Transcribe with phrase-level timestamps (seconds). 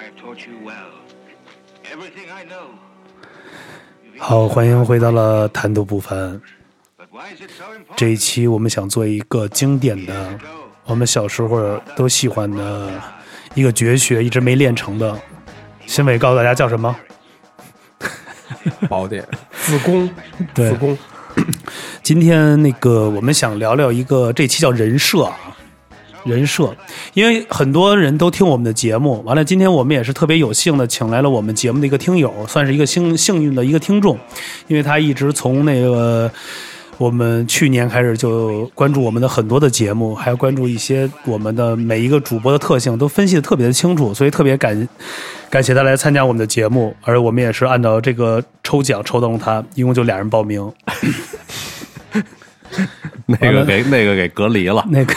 [0.00, 0.92] I've taught you well.
[1.84, 2.70] Everything I know.
[4.18, 6.40] 好，欢迎回到了谈吐不凡。
[7.96, 10.38] 这一期我们想做一个经典的，
[10.86, 12.90] 我们小时候都喜欢的
[13.52, 15.20] 一个绝学，一直没练成的。
[15.84, 16.96] 新伟告诉大家叫什么？
[18.88, 20.08] 宝典 自宫，
[20.54, 20.74] 对
[22.02, 25.36] 今天那个我们想聊聊一个，这期叫人设啊，
[26.24, 26.74] 人设，
[27.14, 34.18] 因为很多人都听我们的节目，完了今天我们也是特别有幸的请来了我们节目的一个听友，算是一个幸幸运的一个听众，
[34.66, 36.30] 因为他一直从那个
[36.98, 44.88] 我们去年开始就关注我们的很多的节目，还有关注一些我们的每一个主播的特性，都分析的特别的清楚，所以特别感
[45.48, 50.70] 感谢他来参加我们的节目，而我们也是按照这个抽奖抽中他，一共就俩人报名。
[53.26, 54.84] 那个给那个给隔离了。
[54.90, 55.14] 那个，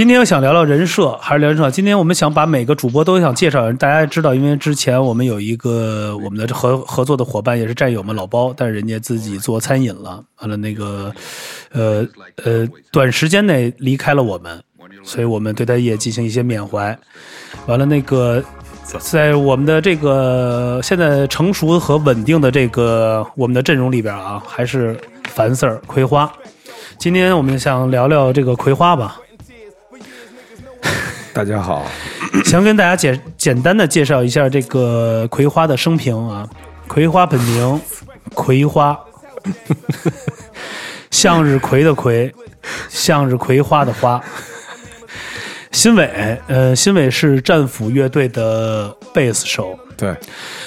[0.00, 1.70] 今天我想聊聊人设，还是聊人设？
[1.70, 11.12] 今天我们想把每个主播都想介绍，大家知道，因为之前我们有一个我们的合合作的伙伴，也是战友们老包，但是人家自己做餐饮了，完了那个，
[11.72, 12.02] 呃
[12.42, 14.58] 呃，短时间内离开了我们，
[15.04, 16.98] 所以我们对他也进行一些缅怀。
[17.66, 18.42] 完了那个。
[18.98, 26.32] 在我们的这个现在成熟和稳定的这个我们的阵容里边啊，还是樊 Sir 葵花。
[26.98, 29.20] 今天我们想聊聊这个葵花吧，
[31.32, 31.86] 大家好，
[32.44, 36.48] 想跟大家简简单的介绍一下这个葵花的生平啊。
[36.88, 37.80] 葵花本名
[38.34, 38.98] 葵花，
[41.10, 42.34] 向日葵的葵，
[42.88, 44.20] 向日葵花的花。
[45.70, 50.12] 新伟，呃，新伟是战斧乐队的贝斯手，对，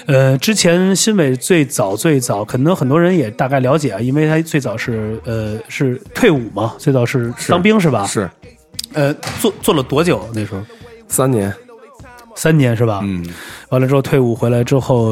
[0.05, 8.07] 呃，之前新伟最早最早，可能很多人也大概了解啊，因为他最早是呃是退伍嘛，最早是当兵是吧？
[8.07, 8.29] 是
[8.93, 10.27] 呃，做做了多久？
[10.33, 10.61] 那时候
[11.07, 11.53] 三年，
[12.35, 13.01] 三年是吧？
[13.03, 13.25] 嗯，
[13.69, 15.11] 完了之后退伍回来之后，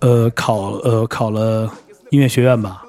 [0.00, 1.70] 呃，考呃考了
[2.10, 2.82] 音乐学院吧？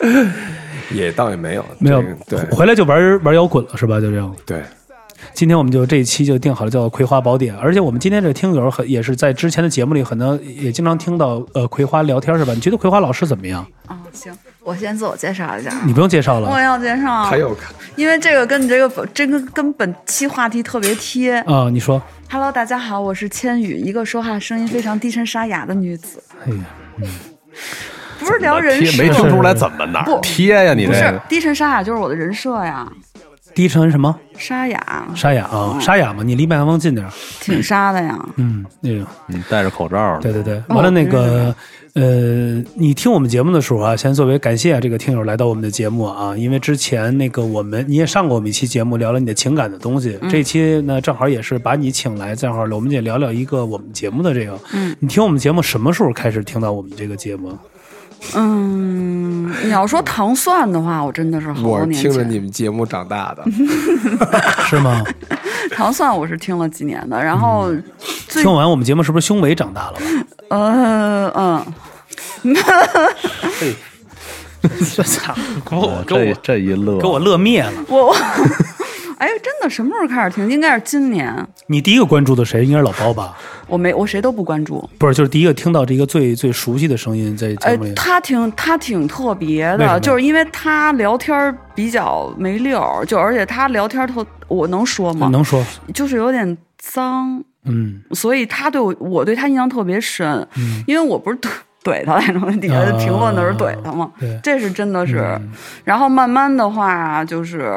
[0.92, 2.14] 也倒也没有，没有这个，
[2.44, 4.00] 对回来就玩玩摇滚了是吧？
[4.00, 4.34] 就这样。
[4.44, 4.62] 对，
[5.32, 12.52] 今天我们就这一期就定好了，叫《葵花宝典》，而且我们今天这个听友很也是在之前的节目里，可能也经常听到呃葵花聊天是吧？
[12.54, 13.66] 你觉得葵花老师怎么样？
[13.88, 14.32] 哦，行，
[14.62, 15.70] 我先自我介绍一下。
[15.84, 17.56] 你不用介绍了我了要介绍，还有
[17.96, 21.38] 因为这个跟你这个本这个跟本期话题特别贴。
[21.40, 22.00] 啊、你说
[22.30, 26.22] ，Hello，大家好，我是千羽，一个说话声音非常低沉沙哑的女子。
[26.44, 26.64] 哎呀，
[28.18, 30.72] 不是聊人贴设，没听出来怎么哪儿不贴呀？
[30.74, 32.86] 你不是低沉沙哑就是我的人设呀，
[33.54, 35.78] 低沉什么沙哑，沙哑啊？
[35.80, 37.12] 沙哑嘛，你离麦克风近点儿。
[37.40, 38.18] 挺沙的呀。
[38.36, 40.62] 嗯，那个，你戴着口罩对对对。
[40.68, 41.54] 完了那个，
[41.94, 50.18] 呃，你听我们节目的时候啊，先作为感谢这个听友来到我们的节目啊，因为之前那个我们你也上过我们一期节目，聊了你的情感的东西。
[50.30, 54.58] 这期呢，正好也是把你请来，正好我们也聊聊一个我们节目的这个。
[54.72, 57.56] 嗯，你听我们节目什么时候开始听到我们这个节目？
[58.34, 62.10] 嗯，你要说糖蒜的话，我真的是好我多年前。
[62.10, 63.44] 听着你们节目长大的，
[64.68, 65.02] 是吗？
[65.72, 67.70] 糖蒜我是听了几年的，然后
[68.28, 70.00] 最听完我们节目是不是胸围长大了吧？
[70.50, 71.64] 呃嗯，
[74.98, 75.34] 我 操！
[75.64, 77.72] 给我给这我这一乐，给我乐灭了。
[77.88, 78.16] 我我，
[79.20, 80.50] 哎，真的什么时候开始听？
[80.50, 81.46] 应该是今年。
[81.66, 82.64] 你第一个关注的谁？
[82.64, 83.36] 应该是老包吧？
[83.66, 84.88] 我没我谁都不关注。
[84.96, 95.28] 不是，就是第一个听到这个最最熟悉的声音在节哎目里。，他挺他挺特别的，就是因为他聊天比较没溜儿，就而且他聊天特，我能说吗？
[95.28, 95.62] 能说？
[95.92, 100.26] 就是有点脏，嗯所以他对我我对他印象特别深，
[100.56, 101.50] 嗯，因为我不是怼
[101.82, 105.18] 怼他那种，底下的评论都是怼他嘛，对，这是真的是。
[105.40, 105.50] 嗯
[105.84, 107.72] 然后慢慢的话，就是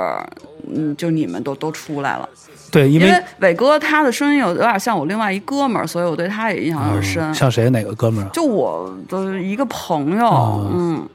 [0.73, 2.27] 嗯，就你们都都出来了，
[2.71, 7.23] 对，因因为为伟哥他的声音有有点像我另外一哥们儿，所以我对他也印象有点深。
[7.23, 8.29] 嗯像谁哪个哥们儿啊？
[8.33, 11.07] 就我的一个朋友，哦嗯，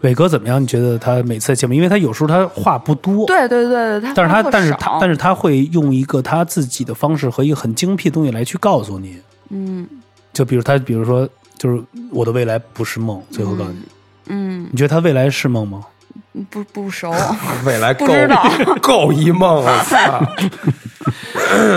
[0.00, 0.60] 伟哥怎么样？
[0.60, 9.18] 你觉得他每次的节目，因为他有时候他话不多，对对对对，他但是他但是他但是他会用一个他自己的方式和一个很精辟的东西来去告诉你。
[9.50, 9.86] 嗯
[10.32, 11.28] 就比如他，比如说，
[11.58, 13.78] 就是我的未来不是梦，最后告诉你，
[14.26, 15.82] 嗯你觉得他未来是梦吗？
[16.50, 17.12] 不不熟，
[17.64, 18.42] 未来够不知道
[18.82, 19.64] 够一梦！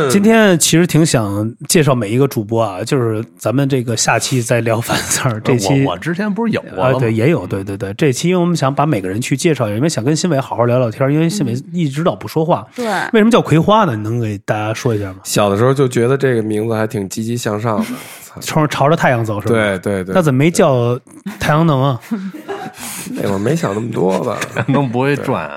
[0.09, 6.99] 今天其实挺想介绍每一个主播啊，就是咱们这个下期再聊樊 Sir，这期我我之前不是有过啊，了吗？
[6.99, 12.65] 对，也有，对对对，这期因为我们想把每个人去介绍一下，因为想跟新伟好好聊聊天，因为新伟一直老不说话。
[12.75, 13.95] 对，为什么叫葵花呢？
[13.95, 15.19] 你能给大家说一下吗？
[15.23, 17.85] 小的时候就觉得这个名字还挺积极向上的，
[18.23, 19.53] 操朝朝着太阳走是吧？
[19.53, 20.99] 对对对那，怎么没叫
[21.39, 21.99] 太阳能啊？
[23.11, 24.37] 那会儿没想那么多吧？
[24.67, 25.51] 能不会转，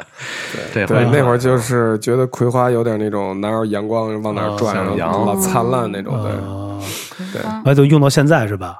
[0.72, 6.14] 这对，回那会儿就是觉得葵花有点那种哪有阳光往哪儿转，然后老灿烂那种。
[6.22, 6.32] 对，
[7.32, 8.78] 对哎，就用到现在是吧？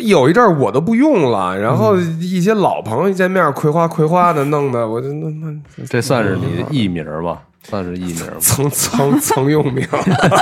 [0.00, 7.42] 有一阵儿我都不用了，然后一些老朋友一见面，葵花葵花的弄的，我就那那这算是你的艺名吧？
[7.68, 8.32] 算是艺名吧。
[8.40, 9.86] 曾曾曾用名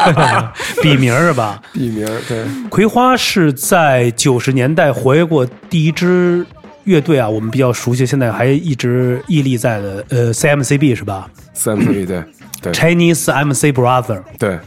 [0.82, 1.60] 笔名是吧？
[1.72, 6.44] 笔名，对，葵花是在九十年代活跃过第一支
[6.84, 12.22] 乐队啊，我们比较熟悉，现在还一直屹立在的，呃，CMCB 是吧 CMCB 对
[12.62, 14.22] 对？Chinese MC Brother。
[14.38, 14.58] 对，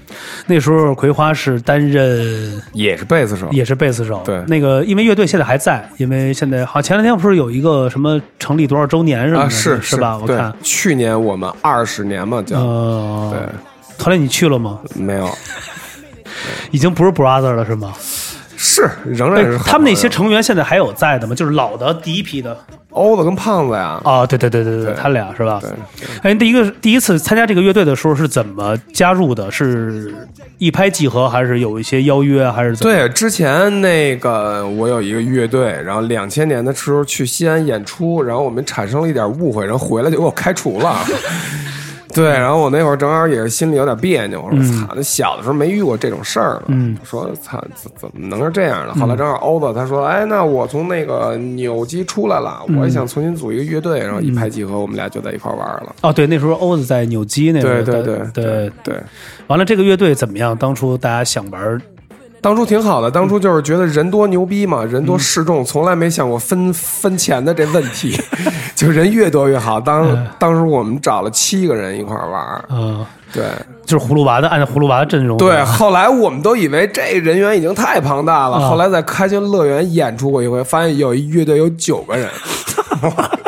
[0.47, 4.21] 那时候葵花是担任也是贝斯手，也是贝斯手。
[4.25, 10.17] 对那个因为乐队现在还在，因为现在好前两天不是有一个什么成立多少周年什么的，啊，是是吧？
[10.21, 14.79] 我看，去年我们二十年嘛，叫呃，对，后来你去了吗？
[14.95, 15.29] 没有，
[16.71, 17.93] 已经不是 Brother 了是吗？
[18.57, 21.35] 是仍然是哎他们那些成员现在还有在的吗？
[21.35, 22.57] 就是老的第一批的。
[22.95, 25.59] 欧子跟胖子呀，哦，对对对对对，他俩是吧？
[25.61, 29.51] 对，对哎，第一个第一次参加这个乐队的时候是怎么加入的？
[29.51, 30.13] 是
[30.57, 32.93] 一拍即合，还是有一些邀约，还是怎么？
[32.93, 40.95] 对，之前那个我有一个乐队，然后两千年的时候去西安演出，然后我们产生了一点误会，然后回来就给我开除了。
[42.15, 46.97] 对，然后我那会儿正好也是心里有点别扭，我说操，那小的时候没遇过这种事儿嘛，嗯。
[47.01, 48.87] 我说操，怎怎么能是这样？
[48.87, 48.93] 的？
[48.93, 55.95] 后来正好欧子他说，哎，那我从那个纽基出来了，我也想重新组一个乐队，然后一拍即合，我们俩就在一块儿玩了。
[56.01, 58.95] 哦，对，那时候欧子在纽基那对对对对对，
[59.47, 60.55] 完了，这个乐队怎么样？
[60.55, 61.81] 当初大家想玩，
[62.45, 68.15] 当初挺好的，当初就是觉得人多牛逼嘛，人多势众，从来没想过分 分钱的这问题，
[68.75, 69.81] 就人越多越好。
[69.81, 73.03] 当当时我们找了七个人一块儿玩儿，嗯、
[73.33, 73.45] 对。
[73.83, 75.63] 就是葫芦娃的，按照葫芦娃的阵容，对。
[75.63, 82.29] 后来我们都以为这人员已经太庞大了，后来在开心乐园演出过一回，发现有一乐队有九个人。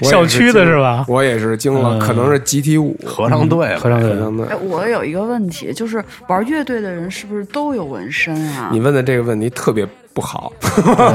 [0.00, 8.80] 我也校区的是吧我也是惊了，嗯可能是集体舞合唱队，合唱队合唱队哎，我有一个问题，就是玩乐队的人是不是都有纹身啊你？
[8.80, 10.52] 问的这个问题特别不好。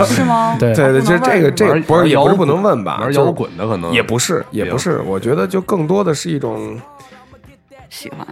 [0.05, 0.55] 是吗？
[0.59, 2.99] 对 对对，就这个这个不是也不是不能问吧？
[3.01, 6.79] 玩摇滚的可能也不是也不是，我觉得就更多的是一种，
[7.89, 8.25] 喜欢。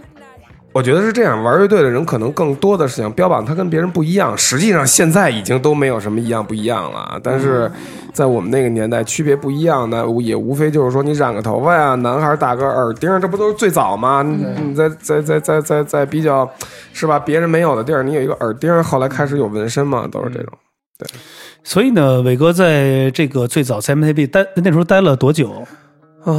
[0.72, 7.18] 我觉得是这样，玩乐队的人可能更多的是想标榜他跟别人不一样，实际上现在已经都没有什么一样不一样了。
[7.22, 7.68] 但是
[8.12, 14.22] 在我们那个年代，区别不一样的也无非就是说你染个头发呀，男孩打个耳钉，这不都是最早吗？
[14.22, 16.48] 你你在在在在在在比较
[16.92, 17.18] 是吧？
[17.18, 20.52] 别人没有的地儿，你有一个耳钉，后来开始有纹身嘛，都是这种。
[20.98, 21.08] 对
[21.64, 25.66] 所以呢，伟哥在这个最早 CMCB 待那时候待了多久？
[26.24, 26.32] 啊，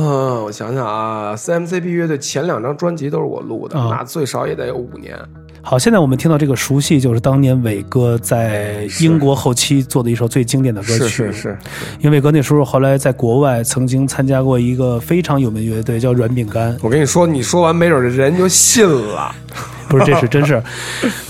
[0.44, 5.18] 我想想啊，CMCB 乐队前两张专辑都是我录的，啊那最少也得有五年。
[5.62, 11.00] 好，现在我们听到这个熟悉，就是当年伟哥在英国后期做的一首最经典的歌曲。
[11.00, 11.58] 是是是，
[12.00, 16.76] 因为伟哥那时候后来在国外曾经参加过一个非常有名乐队，叫软饼干。
[16.82, 19.36] 我跟你说，你说完没准这人就信了。
[19.90, 20.62] 不是，这是真是。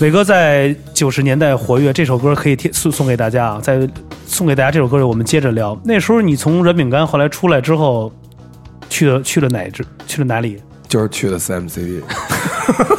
[0.00, 3.60] 伟哥在九十年代活跃，这首歌可以贴送送给大家啊。
[3.60, 3.88] 在
[4.26, 5.78] 送给大家这首歌，我们接着聊。
[5.84, 8.12] 那时候你从软饼干后来出来之后，
[8.90, 9.82] 去了去了哪支？
[10.06, 10.60] 去了哪里？
[10.86, 12.02] 就是去了 CMCD，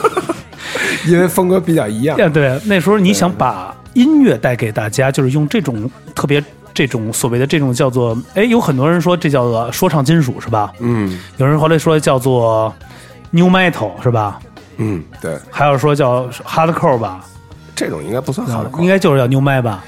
[1.07, 2.17] 因为风格比较一样。
[2.17, 6.43] 呀， 对，那时候你想把音乐带给大家，就是用这种特别
[6.73, 10.71] 这种所谓的这种叫做，哎，有很多人说这叫做说唱金属是吧？
[10.79, 12.73] 嗯有人后来说叫做
[13.31, 14.39] new metal 是吧？
[14.77, 17.25] 嗯，对，还有说叫 hardcore 吧？
[17.75, 19.83] 这种应该不算好的口，应该就是叫 new metal 吧？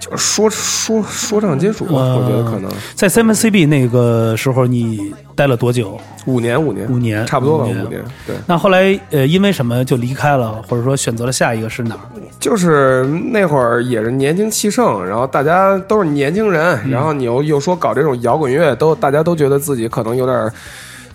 [0.00, 6.00] 就是说说说唱金属，吧我觉得可能在 CMCB 那个时候，你待了多久？
[6.26, 8.02] 五年五年五年差不多吧，五年。
[8.26, 12.00] 对，那后来呃，因为什么就离开了，或者说选择了下一个是哪儿？
[12.40, 20.50] 就是那会儿也是年轻气盛，然后大家都是年轻人，然后你又又说搞这种摇滚乐，都大家都觉得自己可能有点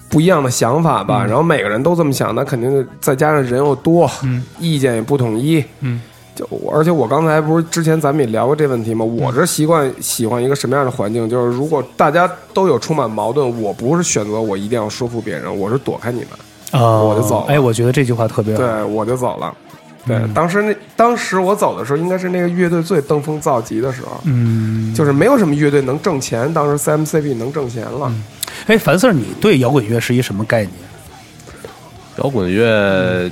[0.10, 4.10] 不一样的想法吧，然后每个人都这么想，那肯定再加上人又多，
[4.60, 6.00] 意见也不统一，嗯。
[6.36, 9.06] 就我而且我刚才不是之前咱们也聊过这问题吗？
[9.06, 11.30] 我是习惯喜欢一个什么样的环境？
[11.30, 16.82] 就是如果大家都有充满矛盾，我不是选择我一定要说服别人，我是躲开你们。
[16.82, 18.62] 啊，我就走了哎，我觉得这句话特别好。
[18.62, 19.56] 对，我就走了。
[20.06, 28.14] 对，当时那当时我走的时候，应该是那个乐队最登峰造极的时候，嗯，就是没有什么乐队能挣钱，当时 CMCB 能挣钱了。
[28.68, 30.72] 哎，樊 Sir，你对摇滚乐是一什么概念？
[32.18, 33.30] 摇滚乐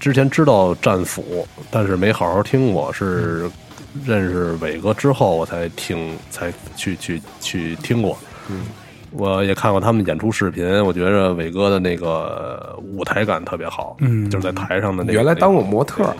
[0.00, 3.48] 之前知道战斧，但是没好好听过，是
[4.04, 8.18] 认识伟哥之后我才听，才去去去听过。
[8.48, 8.66] 嗯，
[9.10, 14.28] 我也看过他们演出视频，我觉着伟哥的那个舞台感特别好，嗯。
[14.30, 16.16] 就是在台上的那个原来当过模特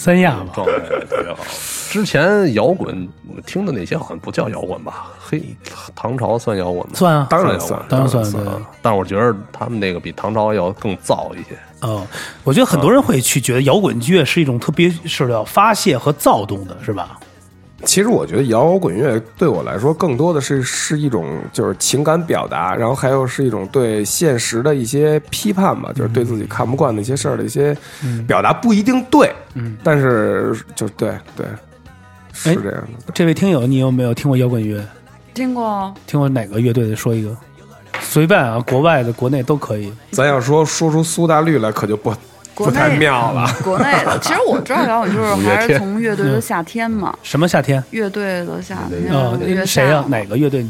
[0.00, 0.72] 三亚嘛，状态
[1.04, 1.44] 特别好。
[1.90, 5.08] 之前摇滚我听的那些好像不叫摇滚吧？
[5.20, 5.42] 嘿，
[5.94, 6.92] 唐朝算摇滚吗？
[6.94, 8.40] 算啊，当然算当然算对。
[8.80, 11.58] 但我觉得他们那个比唐朝要更燥一些。
[11.82, 12.06] 哦，
[12.44, 17.20] 我觉得很多人会去觉得摇滚乐是一种特别是要发泄和躁动的，是吧？
[17.84, 27.76] 其实我觉得摇滚乐对我来说，更多的是是一种就是情感表达，然后还有是一种对现实的一些批判吧，就是对自己看不惯的一些事儿的一些
[28.26, 31.46] 表达，不一定对，嗯，但是就对对，
[32.32, 33.12] 是哎这样的。
[33.14, 34.84] 这位听友，你有没有听过摇滚乐？
[35.32, 36.94] 听过听过哪个乐队的？
[36.94, 37.36] 说一个，
[38.00, 39.92] 随便啊，国外的、国内都可以。
[40.10, 42.12] 咱要说说出苏打绿来，可就不
[42.64, 43.46] 国不太内妙了。
[43.64, 44.18] 国内的。
[44.22, 47.82] 其实我知道摇滚就是还是从乐队的夏天嘛，什么夏天？
[47.90, 50.66] 乐队的夏天，啊、乐谁啊、哪个乐队？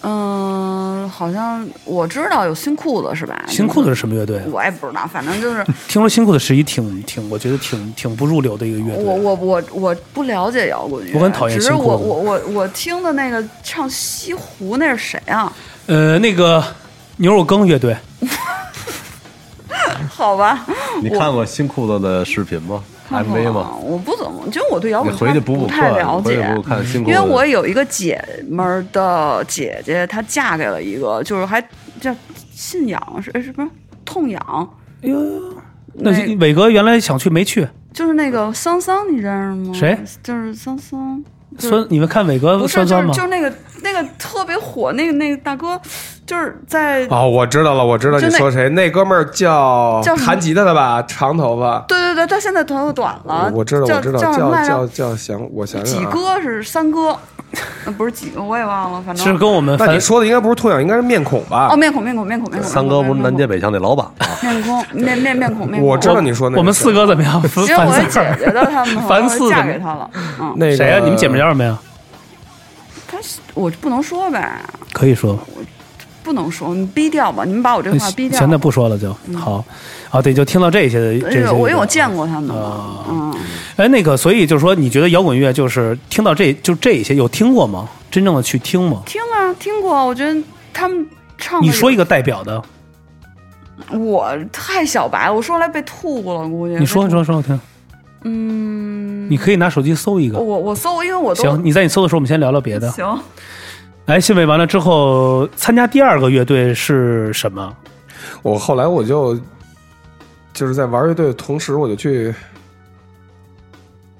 [0.00, 3.44] 嗯，好像我知道有新裤子是吧？
[3.48, 4.44] 新裤子是什么乐队啊？
[4.52, 9.04] 我也不知道，反正就是 听说新裤子是一挺挺，我觉得挺挺不入流的一个乐队。
[9.04, 15.52] 我我我我不了解摇滚乐，我很讨厌只是我我我我听的那个唱西湖那是谁啊？
[15.86, 16.62] 呃，那个
[17.16, 17.96] 牛肉羹乐队，
[20.10, 20.64] 好吧，
[21.02, 23.70] 你看过新裤子的视频吗看过？MV 吗？
[23.82, 26.48] 我不怎么，就我对摇你滚回去补补课，不太了解你回去。
[26.48, 27.14] 补补看新裤子。
[27.14, 31.60] 因为我有一个姐们儿的姐姐，她嫁给了一个，就是还
[32.00, 32.14] 叫
[32.50, 33.68] 信仰是哎是不是
[34.04, 34.70] 痛痒？
[35.02, 35.18] 哎呦，
[35.94, 39.32] 那那伟哥原来想去没去，就是那个桑桑，你认
[39.64, 39.74] 识吗？
[39.74, 39.98] 谁？
[40.22, 41.22] 就是桑桑。
[41.56, 43.34] 就是酸，你们看伟哥不是，酸酸吗就是就？
[43.34, 45.80] 是那个那个特别火那个那个大哥，
[46.26, 51.78] 就是在哦，我知道了，我知道你说谁，那哥们儿叫叫弹吉他的吧，长头发。
[51.88, 54.64] 对对对，他现在头发短了，我知道，我知道，叫叫？
[54.64, 56.10] 叫叫想，我想想啊。
[56.10, 57.16] 哥是三哥，
[57.84, 61.76] 呃 不是几个，我也忘了，反正是跟我们那你说的应该不是痛痒，应该是面孔吧哦，？
[61.76, 64.12] 面孔面孔面孔面孔，三哥不是南街北北巷那老板吗？
[64.42, 67.40] 面孔面面面孔面孔，我知道你说那个我们四哥怎么样？
[67.42, 71.76] 烦因为我姐姐的，他们 烦四嫁给他了，嗯，那谁呀、你们姐妹叫什么呀？
[73.10, 74.60] 他是我不能说呗，
[74.92, 75.38] 可以说，
[76.22, 78.38] 不能说，你逼掉吧，你们把我这话逼掉。
[78.38, 79.64] 现在不说了就好。
[80.10, 81.42] 啊，对，就听到这些的这些乐队。
[81.42, 83.34] 对我因为我见过他们啊嘛，嗯，
[83.76, 87.88] 哎，那个，所以就是说，你觉得摇滚乐就是听到这就这些有听过吗？
[88.10, 89.02] 真正的去听吗？
[89.04, 90.40] 听啊听过，我觉得
[90.72, 92.62] 他们唱你说一个代表的，
[93.90, 96.74] 我太小白了，我说来被吐了，估计。
[96.76, 97.58] 你说说说我听。
[98.22, 100.38] 嗯，你可以拿手机搜一个。
[100.38, 102.90] 我我搜，因为我都行，你在你搜的时候，我们先聊聊别的。
[102.90, 103.18] 行，
[104.06, 107.76] 哎，信伟完了之后，参加第二个乐队是什么？
[108.42, 109.38] 我后来我就
[110.52, 112.34] 就是在玩乐队的同时，我就去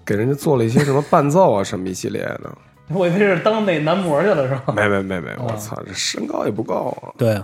[0.05, 2.50] 给人家做了一些什么伴奏啊，什么一系列的。
[2.95, 4.73] 我以为是当那男模去了，是吧？
[4.75, 7.12] 没没没没，我操，这身高也不够啊。
[7.19, 7.38] 对，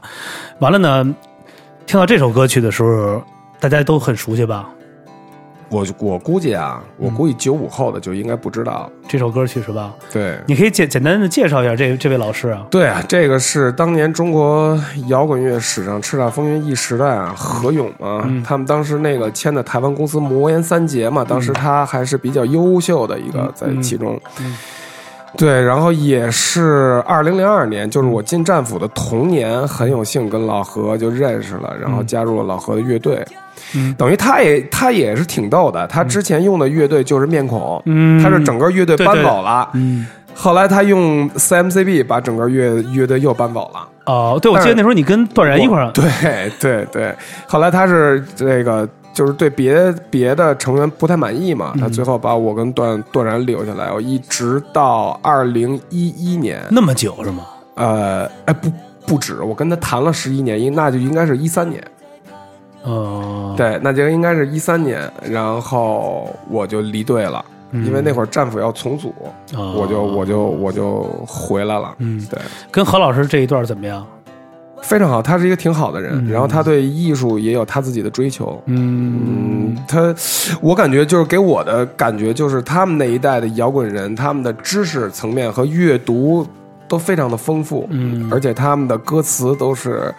[0.58, 1.14] 完了呢，
[1.84, 3.22] 听到这首歌曲的时候，
[3.60, 4.70] 大家都很熟悉吧？
[5.74, 8.88] 我我估计啊，我嗯估计九五后的就应该不知道。
[9.08, 9.92] 这首歌曲是吧？
[10.12, 12.64] 对你可以简简单的介绍一下这这位老师啊。
[12.70, 24.20] 对啊，这个是当年中国摇滚乐史上叱咤风云一时的啊，何勇啊，嗯他们当时那个签的台湾公司魔岩三杰嘛，当时他还是比较优秀的一个在其中。
[24.38, 24.56] 嗯
[25.36, 33.26] 对，然后也是二零零二年，就是我进战斧的同年，很有幸跟老何就认识了，然后加入了老何的乐队。
[33.76, 33.94] 嗯。
[33.94, 38.22] 等于他也他也是挺逗的，他之前用的乐队就是面孔，嗯。
[38.22, 43.88] 他是整个乐队搬对对走了，嗯，后来他用 CMCB 把整个乐乐队又搬走了。
[44.06, 46.04] 哦，对，我记得那时候你跟段然一块儿，对
[46.60, 47.14] 对对，
[47.46, 57.44] 后来他是这个就是对别别的成员不太满意嘛，他最后把我跟段段然留下来，我一直到二零一一年，那么久是吗？
[57.76, 58.70] 呃，哎不
[59.06, 61.82] 不止，我跟他谈了十一年，应那就应该是一三年，
[62.84, 67.44] 哦，对，那就应该是一三年，然后我就离队了。
[67.72, 69.12] 因为那会儿战斧要重组，
[69.56, 71.92] 哦我就我就我就回来了。
[71.98, 72.38] 嗯对，
[72.70, 74.06] 跟何老师这一段怎么样？
[74.80, 78.62] 非常好，他是一个挺好的人，嗯然后他对艺术也有他自己的追求。
[78.66, 80.14] 嗯嗯，他，
[80.60, 86.46] 我感觉就是给我的感觉就是他们那一代的摇滚人，他们的知识层面和阅读
[86.86, 90.14] 都非常的丰富，嗯而且他们的歌词都是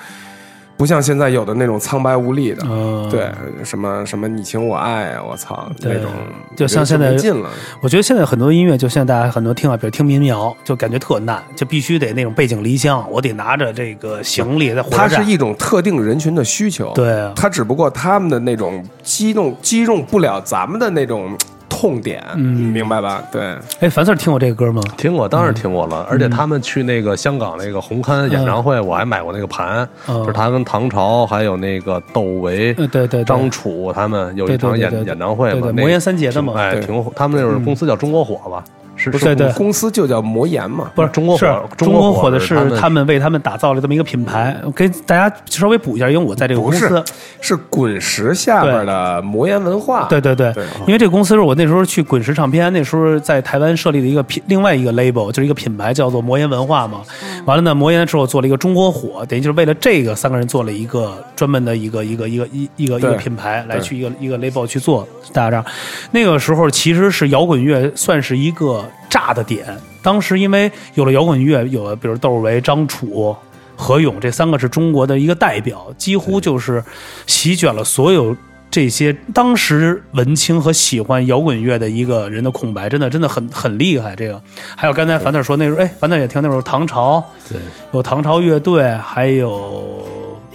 [0.78, 3.32] 不像现在有的那种苍白无力的，嗯，对，
[3.64, 6.12] 什么什么你情我爱啊，我操，那种
[6.56, 7.50] 就像现在没劲了，
[7.82, 15.10] 我觉得现在很多音乐，就现在大家很多听啊，比如听民谣，就感觉特难，就必须得那种背井离乡，我得拿着这个行李在火车站。
[15.10, 17.22] 它是一种特定人群的需求，对。
[17.22, 21.38] 啊它只不过他们的那种激动，激动不了咱们的那种
[21.76, 23.22] 痛点，嗯明白吧？
[23.32, 23.42] 对，
[23.82, 24.82] 哎，樊 Sir 听过这个歌吗？
[24.96, 26.08] 听过，当然听过了。
[26.10, 37.12] 而且他们去那个香港那个红磡演唱会，我还买过那个盘，嗯就是他跟唐朝还有那个窦唯、呃对对对张楚他们有一场演演唱会嘛，魔岩三杰的嘛哎，挺火。
[37.16, 38.64] 他们那会儿公司叫中国火吧？
[38.96, 40.92] 是是对对公司就叫魔岩嘛。
[40.96, 44.56] 不是是中国火中中国火火的是是他们为他们打造了这么一个品牌。
[44.64, 47.04] 我给大家稍微补一下，因为我在这个公司。
[47.42, 50.08] 是滚石下边的魔岩文化。
[50.10, 57.02] 对对对，对因为这个公司是我那时候去滚石唱片，那时候在台湾设立的一个品，另外一个 label，就是一个品牌叫做魔岩文化嘛。
[57.46, 65.72] 完了呢，魔岩之后做了一个中国火，等于就是为了这个三个人做了一个专门的一个一个一个一一个一个品牌来去一个一个 label 去做大家知道。
[66.12, 69.66] 那个时候其实是摇滚乐算是一个炸的点，
[70.02, 73.36] 当时因为有了摇滚乐，有了比如窦唯、张楚。
[73.78, 76.82] 何勇这三个是中国的一个代表，几乎就是
[77.28, 78.34] 席卷了所有
[78.72, 84.16] 这些当时文青和喜欢摇滚乐的一个人的空白，真的真的很很厉害。
[84.16, 84.42] 这个
[84.78, 87.60] 还有刚才樊子说那时候，哎，樊子也听那时候唐朝，对，
[87.92, 90.08] 有唐朝乐队，还有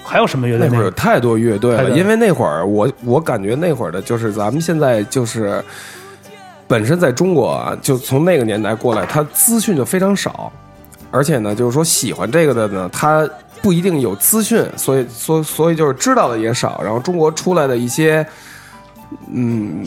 [0.02, 0.66] 还有什么乐队？
[0.70, 5.62] 那会儿有太多乐队了，因为那会儿我我感觉那会儿的就是咱们现在就是
[6.70, 10.52] 本身在中国啊，就从那个年代过来，他资讯就非常少，
[11.10, 13.28] 而且呢，就是说喜欢这个的呢，他
[13.60, 16.80] 不一定有资讯，所以所所以就是知道的也少。
[16.80, 18.24] 然后中国出来的一些，
[19.32, 19.84] 嗯，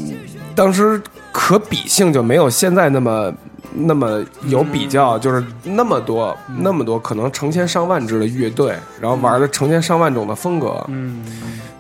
[0.54, 3.34] 当时可比性就没有现在那么。
[3.76, 11.26] 那么有比较，就是那么多、那么多，可能成千上万支的乐队，然后玩的成千上万种的风格，嗯，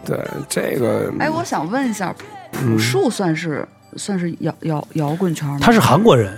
[0.04, 0.20] 对
[0.50, 2.12] 这个，哎，我想问一下，
[2.64, 5.58] 嗯朴树算是算是摇摇摇滚圈吗？
[5.62, 6.38] 他是韩国人，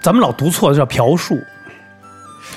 [0.00, 1.40] 咱们老读错，叫朴树，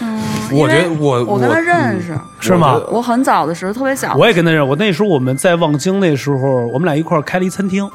[0.02, 2.80] 嗯，我觉得我我跟他认识，是吗？
[2.90, 7.90] 我很早的时候特别小，我也跟他认识，我那时候我们在望京那时候，我们俩一块儿开了一餐厅，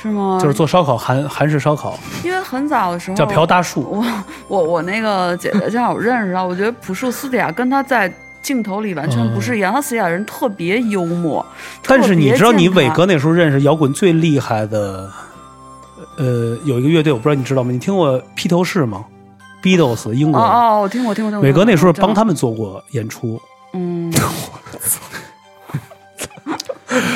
[0.00, 0.38] 是吗？
[0.40, 3.82] 就是做烧烤，韩韩式烧烤，因为很早的时候叫朴大树。
[3.82, 4.04] 我
[4.48, 8.12] 我我那个姐姐正好我认识到，我觉得朴树私底下跟他在
[8.42, 11.44] 镜头里完全不是一样，他私底下人特别幽默。
[11.82, 15.10] 但是你知道，你伟哥那时候认识摇滚最厉害的，
[16.16, 17.70] 呃，有一个乐队，我不知道你知道吗？
[17.70, 19.04] 你听过披头士吗
[19.62, 20.40] ？Beatles，英国。
[20.40, 21.46] 哦哦，我听过听过听过。
[21.46, 23.40] 伟哥那时候帮他们，做过演出，
[23.74, 24.12] 嗯，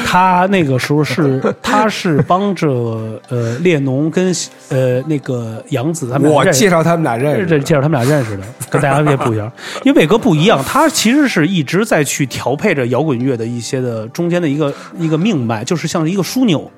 [0.04, 2.68] 他那个时候是 他是帮着
[3.28, 4.34] 呃列侬跟
[4.68, 9.50] 呃那个杨子他们我介绍他们俩认识，这介绍他们俩认识的， 跟大家也不一样。
[9.84, 16.68] 因为伟哥不一样，他其实是一直在去调配着摇滚乐的一些的中间的一个一个命脉，就是像一个枢纽，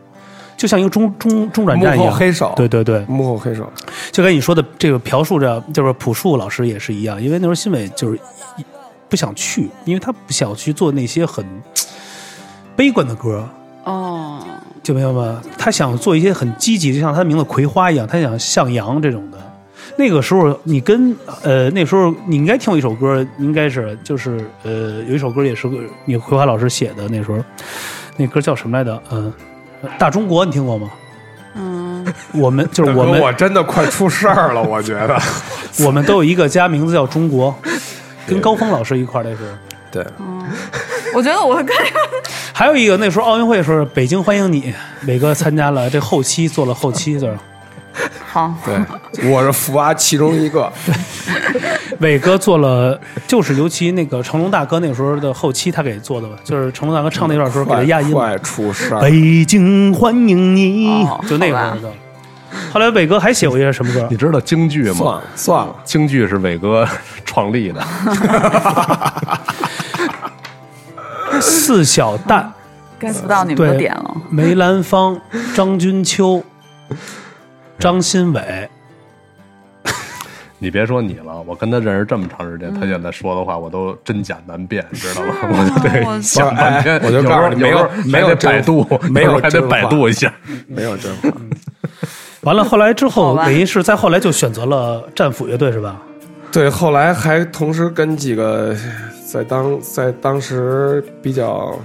[0.63, 2.17] 就像一个中中中转站一样幕后样。
[2.17, 3.69] 黑手，对对对，幕后黑手，
[4.13, 8.21] 就跟你说的这个朴树这就是朴树老师也是一样，因为那时候新伟就是
[9.09, 11.45] 不想去，因为他不想去做那些很
[12.77, 13.45] 悲观的歌，
[13.83, 14.41] 哦，
[14.85, 15.43] 就明白吗？
[15.59, 19.39] 他想做一些很积极，就像他的名字葵花一样，他想向阳这种的。
[19.97, 25.69] 那个时候，你跟呃那时候你应该听过一首歌，应该是就是呃有一首歌也是
[26.05, 27.39] 你葵花老师写的，那时候
[28.17, 29.03] 那歌叫什么来着？
[29.11, 29.33] 嗯、
[29.99, 30.91] 大中国你听过吗？
[31.55, 35.19] 嗯，我们就是我们我真的快出事儿了，我觉得，
[35.85, 37.55] 我们都有一个家，名字叫中国，
[38.27, 39.49] 跟高峰老师一块儿那时候。
[39.91, 40.03] 对，
[41.15, 41.67] 我觉得我跟
[42.55, 44.73] 还有一个那时候奥运会的时候，北京欢迎你，
[45.07, 47.39] 伟哥参加了这后期，做了后期，就是
[48.33, 50.73] 好，对，我是福娃其中一个，
[52.01, 58.11] 伟哥做了，就是尤其那个成龙大哥那时候的后期，他给做的吧，就是成龙大哥唱那段时候给他快压音。
[58.11, 61.93] 快出事儿，北京欢迎你，哦就那个的。
[62.73, 64.17] 后来伟哥还写过一些什么歌你？
[64.17, 64.95] 知道京剧吗？
[64.95, 66.89] 算了算了，京剧是伟哥
[67.27, 67.85] 创立的，
[71.39, 72.47] 四小旦、
[72.99, 74.17] get 不到你们的点了。
[74.31, 75.21] 梅兰芳、
[75.55, 76.43] 张君秋、
[77.83, 78.69] 张新伟。
[80.61, 85.35] 你别说你了，我跟他认识这么长时间，他现在说的话我都真假难辨， 知道吗？
[86.07, 90.33] 我就想半天，哎我就告诉你没有没有百度，没有还得百度一下。
[90.69, 91.31] 没有真话，
[92.43, 96.01] 完了，后来之后，等于是在后来就选择了战斧乐队，是吧？
[96.53, 98.73] 对，后来还同时跟几个
[99.27, 101.77] 在当在当时比较，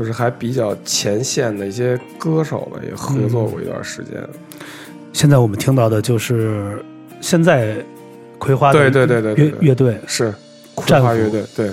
[0.00, 4.14] 就是还比较前线的一些歌手吧，也合作过一段时间。
[5.12, 6.82] 现在我们听到的就是
[7.20, 7.76] 现在
[8.38, 10.32] 葵花的对对对对对乐对乐队，是
[10.74, 11.70] 葵花乐队，对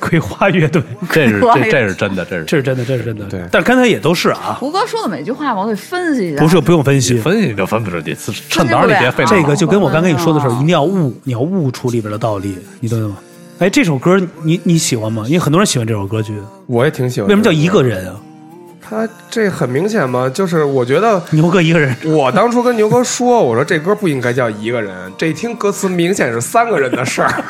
[0.00, 3.24] 葵花乐队，这是这这是真的，这是这是真的，这是真的。
[3.26, 6.42] 对但是刚才也都是啊，胡哥说的每句话，我得分析一下。
[6.42, 7.16] 不是不用分析。
[7.18, 8.12] 分析就分不出去，
[8.48, 13.16] 趁早你别费脑这个就跟我刚跟你说的时候，哦一定要悟，你要悟出里边的道理，你懂吗？
[13.58, 15.24] 哎，这首歌你你喜欢吗？
[15.26, 17.28] 因为很多人喜欢这首歌曲，我也挺喜欢。
[17.28, 17.82] 为什么叫一个？
[17.82, 18.16] 人啊？
[18.80, 27.44] 他这很明显嘛，就是我觉得 牛哥一个人，我当初跟牛哥说，我说这歌不应该叫一个人，这一听歌词明显是三个人的事儿。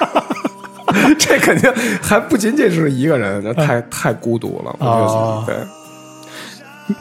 [1.18, 4.76] 这肯定还不仅仅是一个人，那太太孤独了。
[4.78, 5.56] 我觉得、哦对，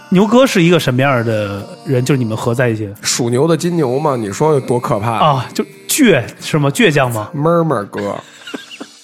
[0.10, 2.04] 牛哥是一个什么样的人？
[2.04, 5.12] 就是你们合在一起属牛的金牛嘛，你说有多可怕？
[5.12, 6.70] 啊，就倔是吗？
[6.70, 7.30] 倔强吗？
[7.34, 8.16] 闷闷哥，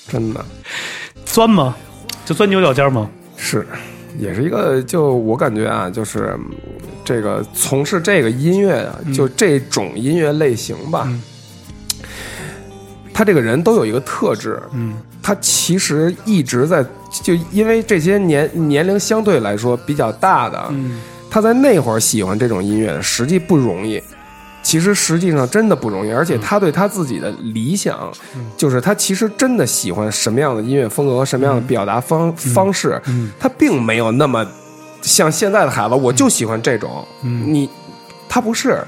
[0.07, 0.43] 真的
[1.25, 1.75] 钻吗？
[2.25, 3.09] 就钻牛角尖吗？
[3.35, 3.65] 是，
[4.17, 6.55] 也是一个，就我感觉啊，就是嗯
[7.05, 11.21] 这个从事这个音乐啊，就这种音乐类型吧，嗯
[13.13, 14.93] 他这个人都有一个特质，嗯
[15.23, 16.85] 他其实一直在，
[17.23, 24.01] 就因为这些年年龄相对来说比较大的，嗯他在那会儿喜欢这种音乐，实际不容易。
[24.67, 28.11] 其实实际上真的不容易，而且他对他自己的理想，
[28.57, 33.31] 就是他其实真的喜欢什么样的音乐风格和什么样的表达方、方式，嗯。
[33.39, 34.45] 他并没有那么
[35.01, 37.07] 像现在的孩子，我就喜欢这种。
[37.23, 37.53] 嗯。
[37.53, 37.69] 你
[38.27, 38.83] 他不是，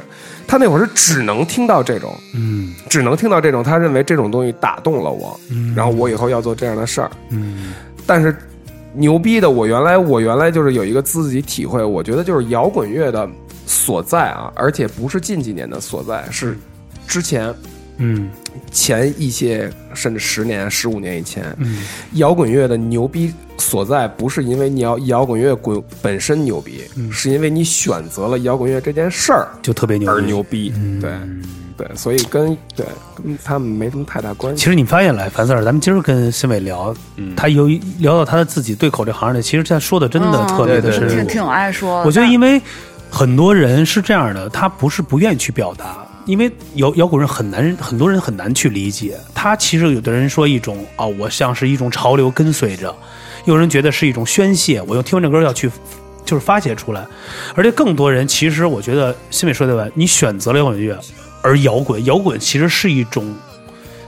[0.46, 2.76] 他那会儿是只能听到这种，嗯。
[2.89, 5.74] 只能听到这种，他认为这种东西打动了我，嗯。
[5.74, 7.10] 然后我以后要做这样的事儿。
[7.30, 7.72] 嗯。
[8.06, 8.36] 但是
[8.96, 13.30] 牛逼的，我原来我原来就是有一个自己体会，我觉得就是摇滚乐的
[13.70, 16.58] 所在啊，而且不是近几年的所在，是
[17.06, 17.54] 之前
[17.98, 18.32] 嗯
[18.72, 30.74] 前一些甚至十年、十五年以前，嗯摇滚乐的牛逼所在，不是因为你要摇滚乐滚本身牛逼，嗯是因为你选择了摇滚乐这件事儿就特别牛逼而牛逼。
[30.76, 31.12] 嗯对
[31.78, 34.62] 对，所以跟对跟他们没什么太大关系。
[34.62, 41.08] 其实你发现来，樊四儿，咱们今儿跟新伟聊，嗯他由于聊到他的自己对口这行里，其实他说的真的嗯特别的深入。
[41.08, 42.04] 对对挺挺爱说。
[42.04, 42.62] 我觉得，因为
[43.10, 49.17] 很多人是这样的，他不是不愿意去表达，因为摇摇滚人很难，很多人很难去理解。
[49.34, 52.93] 他其实有的人说一种啊、我像是一种潮流跟随着；
[53.45, 55.69] 有人觉得是一种宣泄，我用听完这歌要去。
[56.26, 57.04] 就是发泄出来，
[57.56, 61.00] 而且更多人其实我觉得新美说的对，你选择了摇滚乐，
[61.41, 63.34] 而摇滚，摇滚其实是一种，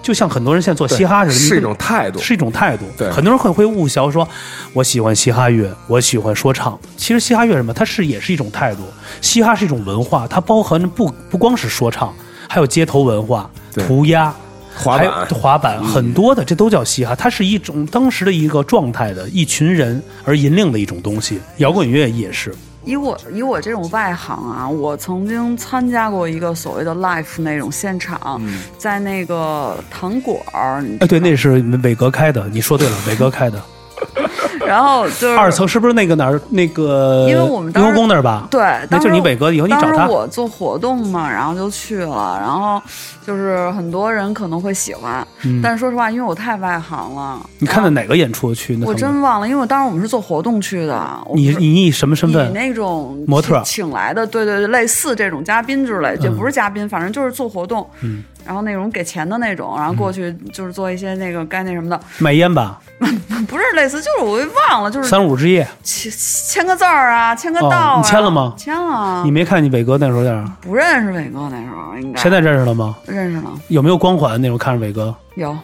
[0.02, 2.86] 就像很多人现在做嘻哈似的，是一种态度，是一种态度。
[2.98, 4.28] 对很多人会会误销说，
[4.74, 6.80] 我喜欢嘻哈乐，我喜欢说唱。
[6.98, 8.82] 其实嘻哈乐什么，它是也是一种态度。
[9.22, 12.14] 嘻哈是一种文化，它包含着不不光是说唱，
[12.48, 13.50] 还有街头文化、
[13.88, 14.34] 涂鸦。
[14.74, 21.42] 滑板嗯滑板很多的，这都叫嘻哈，它是一种当时的一个状态的一群人而引领的一种东西。
[21.58, 28.42] 摇滚乐也是，以我以我这种外行啊，我曾经参加过一个所谓的 live 那种现场，
[28.78, 33.62] 在那个糖果儿，你哎，对，那是伟哥开的，你说对了，伟哥开的。
[34.66, 37.28] 然后就是二层是不是那个哪儿那个？
[37.30, 38.48] 因为我们雍和宫那儿吧？
[38.52, 40.08] 对，那就是你伟哥，以后你找他。
[40.08, 42.82] 我做活动嘛，然后就去了，然后
[43.26, 48.76] 就是很多人可能会喜欢，嗯但是说实话，因为我太外行了，你看的哪个演出去？
[48.76, 52.54] 那我真忘了，因为当时我们是做活动去的，你你以什么身以份？
[52.54, 62.80] 那种模特请请来的，对对对，类似这种嘉宾之类，也不是嘉宾，反正就是做活动，嗯，然后那种给钱的那种，然后过去就是做一些那个该那什么的，卖烟吧，
[63.48, 65.68] 不是类似，就是我给忘了，就是三五之夜。
[65.84, 70.46] 签签个字儿啊，签个哦到啊，你签了吗签了，你没看你伟哥那时候在哪儿？
[70.62, 72.96] 不认识伟哥那时候应该现在认识了吗？
[73.08, 75.14] 认识了有没有光环那种看着伟哥？
[75.36, 75.58] 有。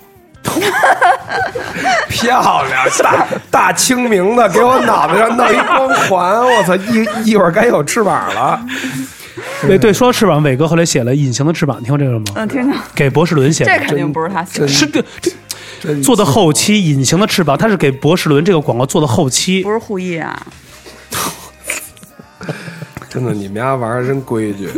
[2.10, 6.76] 漂亮， 大大清明的，给我脑袋上弄一光环，我操！
[6.76, 8.60] 一一会儿该有翅膀了。
[9.62, 12.26] 对对，说到翅膀，伟哥后来写了《隐形的翅膀》，听过这个吗？
[12.36, 15.04] 嗯，听过，给博士伦写的，这肯定不是他写的，是的，
[15.80, 19.72] 这做的后期《隐形的翅膀》，他是给博士伦这个广告做的后期不。
[19.72, 20.46] 是故意啊。
[23.10, 24.70] 真的，你们家玩儿真规矩。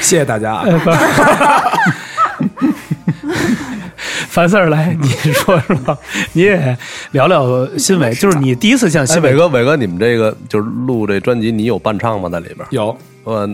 [0.00, 0.64] 谢谢大家啊。
[4.28, 5.98] 樊四 儿来，你说说，
[6.32, 6.78] 你也
[7.10, 12.28] 聊聊新伟，就是你第一次见哎，新伟伟哥，伟哥，你们这个就是录这专辑，你有伴唱吗？
[12.28, 12.58] 在里边？
[12.70, 13.44] 有，呃，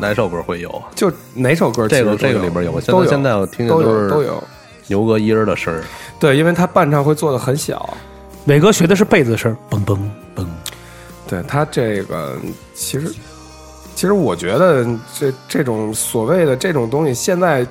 [0.00, 0.82] 哪首歌会有？
[0.94, 2.04] 就哪首歌其实？
[2.04, 4.42] 这个这个里边有都现在我听见都有是都有。
[4.86, 5.82] 牛哥一人的声儿。
[6.20, 7.96] 对，因为他伴唱会做的很小。
[8.46, 9.98] 伟哥学的是贝子声，嘣嘣
[10.36, 10.46] 嘣。
[11.26, 12.36] 对他这个，
[12.74, 13.12] 其实
[13.96, 14.84] 其实我觉得
[15.18, 17.66] 这这种所谓的这种东西，现在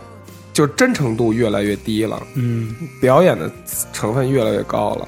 [0.51, 3.49] 就真诚度越来越低了，嗯表演的
[3.93, 5.07] 成分越来越高了。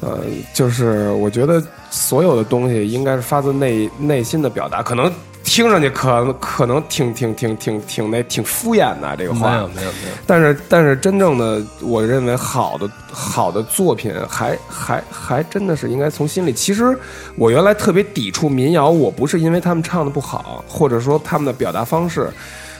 [0.00, 0.20] 呃，
[0.54, 16.52] 就是我觉得所有的东西应该是发自内内心的表达，可能听上去可可能挺挺挺挺挺那挺敷衍的这个话，没有没有没有，但是但是真正的，我认为好的好的作品还还还真的是应该从心里。
[16.52, 16.96] 其实
[17.34, 22.30] 我原来特别抵触民谣，我不是因为他们唱的不好，或者说他们的表达方式，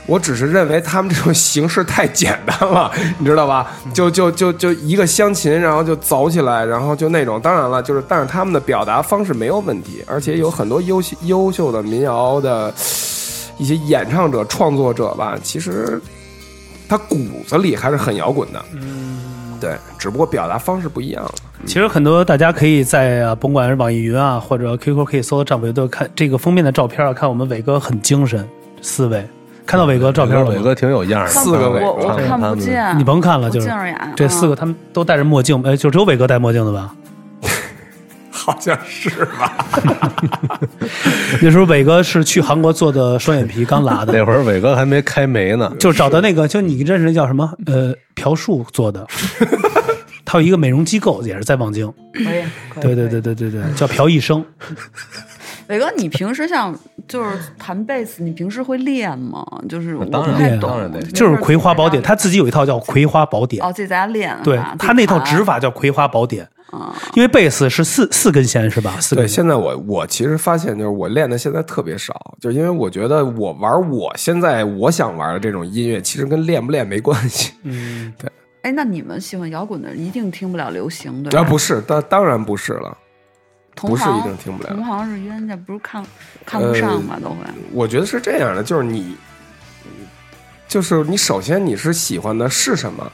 [0.09, 2.91] 我只是认为他们这种形式太简单了，
[3.21, 3.71] 你知道吧？
[3.93, 7.39] 就就就就一个湘琴，然后就走起来，然后就那种。
[7.39, 12.73] 当然了，就是但是他们的表达方式没有问题，而且有很多优秀优秀的民谣的
[13.59, 16.01] 一些演唱者、创作者吧，其实
[16.89, 18.65] 他骨子里还是很摇滚的。
[18.73, 21.35] 嗯，对，只不过表达方式不一样了。
[21.67, 28.49] 其实很多大家可以在啊，甭管是网易云啊或者 QQ 可以搜到战伟都看这个封面的照片啊，看我们伟哥很精神，
[28.81, 29.29] 四位
[29.69, 33.71] 看到伟哥照片了吗伟哥挺有样儿的，四个伟我我哥看不见，你甭看了，就是
[34.17, 36.95] 这四个，他们都戴着墨镜，哎，就只有伟哥戴墨镜的吧？
[38.31, 39.69] 好像是吧？
[41.43, 47.53] 那时候伟哥是去韩国做的双眼皮，刚拉的，那会儿伟哥还没开眉呢，就找的那个，就你认识那叫什么？
[47.67, 49.07] 呃，朴树做的，
[50.25, 51.87] 他有一个美容机构，也是在望京。
[52.15, 52.25] 可以
[52.81, 53.21] 对对对。
[53.21, 54.43] 对对对，叫朴医生。
[55.69, 56.75] 伟哥，你平时像
[57.07, 59.45] 就是弹贝斯，你平时会练吗？
[59.69, 68.97] 就是我当然练不太懂，当然练就是《葵花宝典》，他自己有一套叫《葵花宝典》，哦，自己在家练，对他那套指法叫《葵花宝典》，啊，因为贝斯是四四根弦是吧？
[68.99, 69.29] 四对。
[69.29, 77.53] 现在我我其实发现，就是我练的现在特别少，就是因为我觉得我玩我现在我想玩的这种音乐，其实跟练不练没关系。
[77.65, 78.31] 嗯， 对
[78.63, 81.41] 哎，那你们喜欢摇滚的人一定听不了流行，对吧？
[81.41, 82.97] 啊，不是，当当然不是了。
[83.83, 86.05] 不是一定听不了同行是冤家，不是看
[86.45, 87.37] 看不上嘛，都会。
[87.73, 89.17] 我觉得是这样的，就是你，
[90.67, 93.11] 就是你首先你是喜欢的是什么？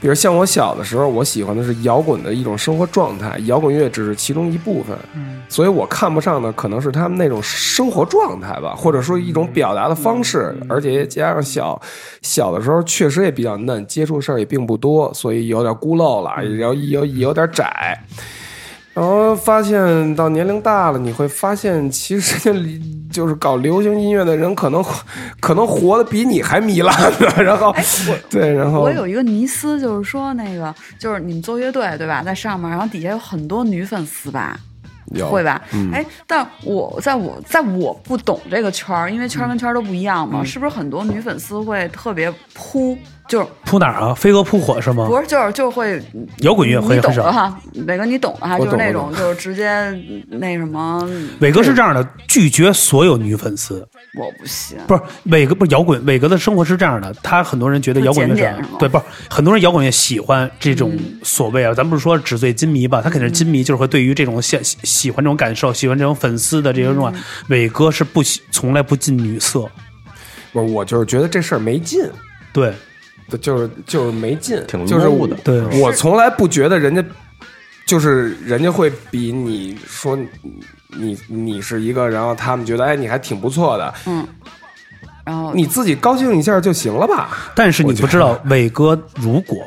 [0.00, 4.96] 比如像我小的时候，我喜欢的是摇滚的一种生活状态，摇滚乐只是其中一部分。
[5.14, 11.78] 嗯，所以我看不上的可能是他们那种生活状态吧，或者说一种表达的方式，而且加上小
[12.22, 18.02] 小的时候确实也比较嫩，接触事儿也并不多，所以有点孤陋了，然后有也有点窄。
[19.00, 22.78] 然后发现到年龄大了，你会发现，其实里
[23.10, 24.84] 就是搞流行音乐的人，可能
[25.40, 27.42] 可能活得比你还糜烂呢。
[27.42, 27.74] 然后，
[28.28, 34.60] 对，然后我有一个迷思，就是说那个，就是你们做乐队对吧，在上面，然后底下有很多女粉丝吧，
[35.30, 35.62] 会吧？
[35.72, 42.98] 嗯哎，但我在我在我不懂这个圈儿，因为圈儿跟圈儿都不一样嗯嘛，是不是很多女粉丝会特别扑，
[43.30, 44.12] 就是扑哪儿啊？
[44.12, 45.06] 飞蛾扑火是吗？
[45.06, 46.02] 不是就是就会
[46.38, 47.22] 摇滚乐会你懂很少。
[47.26, 49.70] 的哈，伟哥你懂的哈，就是那种就是直接
[50.28, 51.08] 那什么，
[51.40, 53.88] 伟哥是这样的，拒绝所有女粉丝。
[54.18, 56.04] 我不信，不是伟哥，不是摇滚。
[56.06, 67.12] 伟哥的生活是这样的，他很多人觉得摇滚乐是对，不是很多人摇滚乐喜欢这种嗯所谓啊，咱不是说纸醉金迷吧，他肯定是金迷，就是会对于这种喜喜喜欢这种感受，喜欢这种粉丝的这种啊。
[67.14, 69.68] 嗯伟哥是不喜，从来不近女色，
[70.52, 72.02] 不是我就是觉得这事儿没劲，
[72.52, 72.72] 对
[73.38, 77.04] 就是就是没劲，挺就是的对，我从来不觉得人家
[77.86, 80.28] 就是人家会比你说你
[80.88, 84.26] 你你是一个，然后他们觉得哎你还挺不错的，嗯，
[85.24, 87.30] 然后你自己高兴一下就行了吧？
[87.54, 89.58] 但是你不知道，伟哥如果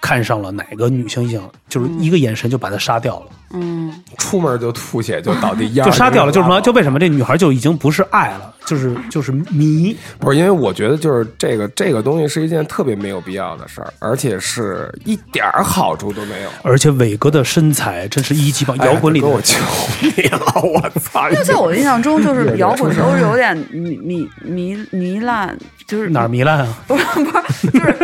[0.00, 6.60] 看上了哪个女性影，就是一个眼神就把她杀掉了，嗯，出门就吐血就倒地，就杀掉了，就是什么？
[6.60, 9.96] 就为什么这女孩就已经不是爱了，就是就是迷。
[10.18, 16.50] 不是因为我觉得就是这个这个东西是一件特别没有必要的事儿，而且是一点儿好处都没有。
[16.62, 19.62] 而且伟哥的身材真是一级棒，摇滚里的跟我求
[20.02, 21.30] 你了，我操！
[21.30, 25.56] 因为在我的印象中，就是摇滚都是有点迷迷迷糜烂，
[25.86, 26.78] 就是哪儿糜烂啊？
[26.88, 27.96] 不是不是，就是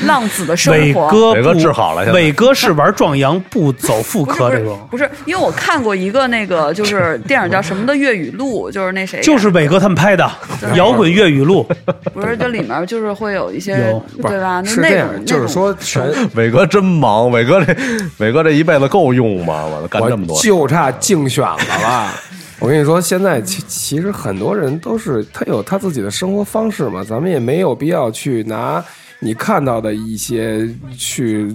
[0.00, 1.06] 浪子的生活。
[1.06, 10.24] 伟哥伟哥不治好了伟哥是玩壮阳不走妇科这种，不是，因为我看过一个那个就是电影叫什么的粤语录，就是那谁就是伟哥他们拍的
[10.76, 11.66] 《摇滚粤语录》。
[12.12, 13.76] 不是，这里面就是会有一些
[14.22, 14.60] 对吧？
[14.60, 17.74] 那是这样，那种就是说全 伟哥真忙，伟哥这
[18.18, 19.64] 伟哥这一辈子够用吗？
[19.66, 22.12] 我干这么多，就差竞选了吧。
[22.58, 28.84] 我跟你说，现在其其实很多人都是他有他自己的生活方式嘛，咱们也没有必要去拿
[29.18, 31.48] 你看到的一些去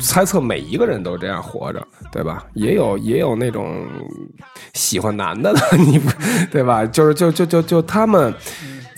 [0.00, 2.44] 猜测每一个人都这样活着，对吧？
[2.54, 3.86] 也有也有那种
[4.74, 6.10] 喜欢男的的， 你不
[6.50, 6.84] 对吧？
[6.86, 8.32] 就是就就就就他们。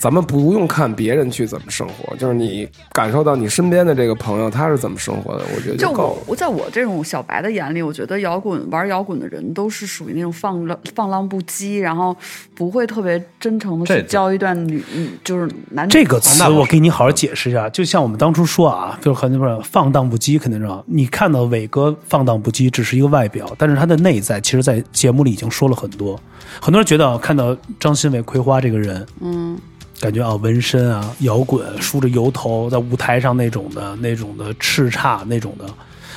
[0.03, 6.09] 咱们不用看别人去怎么生活，就是你感受到你身边的这个朋友他是怎么生活的，我觉得就够了。
[6.09, 12.13] 我我在我这种小白的眼里，我觉得摇滚玩摇滚的人都是属于那种放浪放浪不羁，然后
[12.53, 20.83] 不会特别真诚的去交一段女，嗯就是男女这个词我给你好好解释一下，就像我们当初说啊，就是很多人放荡不羁，肯定知道。
[20.85, 26.19] 你看到伟哥放荡不羁只是一个外表，但是他的内在，其实，在节目里已经说了很多。
[26.59, 29.57] 很多人觉得啊看到张新伟葵花这个人，嗯，
[30.03, 35.65] 感觉啊，纹身啊，摇滚，梳着油头，在舞台上那种的、那种的叱咤那种的，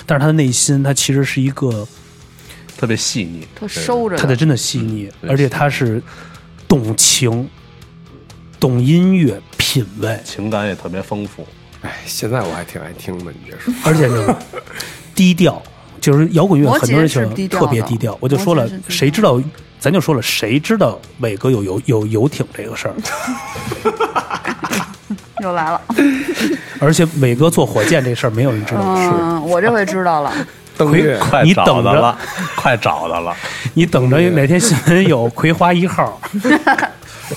[0.05, 1.87] 但是他的内心，他其实是一个，
[2.77, 6.03] 特别细腻，他收着他的真的细腻，对而且他是
[6.67, 7.49] 懂情、
[8.59, 11.47] 懂音乐、品品味，情感也特别丰富。
[11.83, 13.73] 哎，现在我还挺爱听的，你别说。
[13.85, 14.37] 而且呢，
[15.15, 15.63] 低调，
[16.01, 18.19] 就是摇滚乐很多人喜欢特别低调。
[18.21, 19.41] 我就说了谁知道？
[19.79, 22.95] 咱就说了，谁知道伟哥有游有游艇这个事儿？
[25.43, 25.81] 又来了。
[26.81, 28.81] 而且伟哥坐火箭这事儿，没有人知道。
[28.83, 30.33] 嗯，我这回知道了。
[30.77, 32.19] 登月，快你等着到了，
[32.55, 33.35] 快找到了。
[33.73, 36.21] 你等着哪天新闻有葵花一号。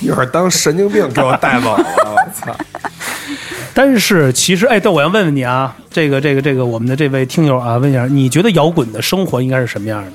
[0.01, 2.53] 一会儿当神经病给我带走了，我操！
[3.73, 10.11] 但是其实，哎，但我要问问你啊，这个这个这个，我们的这位听友啊，问一下，你觉得摇滚的生活应该是什么样的？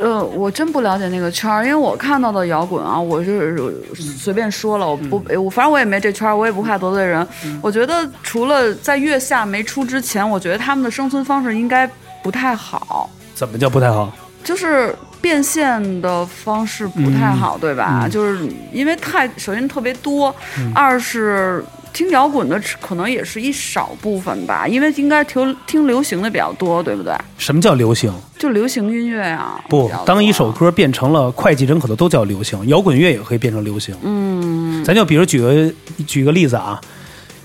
[0.00, 3.56] 呃，我真不了解那个圈儿，因为我看到的摇滚啊，我是
[3.94, 7.26] 随便说了，我不，我反正我也没这圈儿，我也不怕得罪人。
[7.60, 11.88] 我觉得除了在月下没出之前，我觉得他们的生存方式应该
[12.22, 14.12] 不太好，怎么叫不太好？
[14.44, 18.02] 就是变现的方式不太好，对吧？
[18.04, 20.34] 嗯就是因为太首先特别多，
[20.74, 21.64] 二是。
[21.92, 27.12] 听摇滚的可能也是一少部分吧，因为应该听听流行的比较多，对不对？
[27.36, 28.12] 什么叫流行？
[28.38, 29.60] 就流行音乐啊。
[29.68, 33.96] 不当一首歌变成了会计人口的都叫流行，摇滚乐也可以变成流行。
[34.02, 35.72] 嗯，咱就比如举个
[36.06, 36.80] 举个例子啊，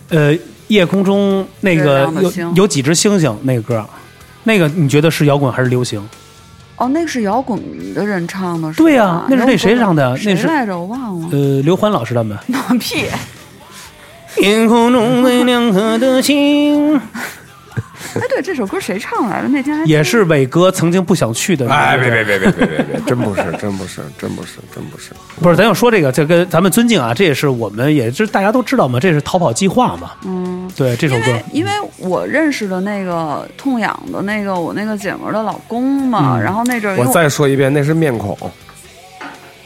[0.09, 0.35] 呃，
[0.67, 3.85] 夜空中那个有有几只星星那个歌，
[4.43, 6.07] 那个你觉得是摇滚还是流行？
[6.75, 7.59] 哦，那个是摇滚
[7.93, 10.77] 的人唱的，对呀那是那谁唱的那是谁来着？
[10.77, 11.27] 我忘了。
[11.31, 12.37] 呃，刘欢老师他们。
[12.67, 13.05] 放屁！
[14.35, 19.47] 天空中最亮颗的星，哎，对，这首歌谁唱来的？
[19.47, 21.69] 那天还也是伟哥曾经不想去的。
[21.69, 25.11] 哎，别别别别别别别， 真不是，真不是，真不是，真不是。
[25.41, 30.11] 不是，咱要说这个，这跟咱们尊敬啊，这也是我们也是大家都知道嘛，这是逃跑计划嘛。
[30.25, 38.37] 嗯，对这首歌因为，因为我认识的那个痛痒的那个我那个姐们儿的老公嘛，嗯然后那阵儿我再说一遍，那是面孔。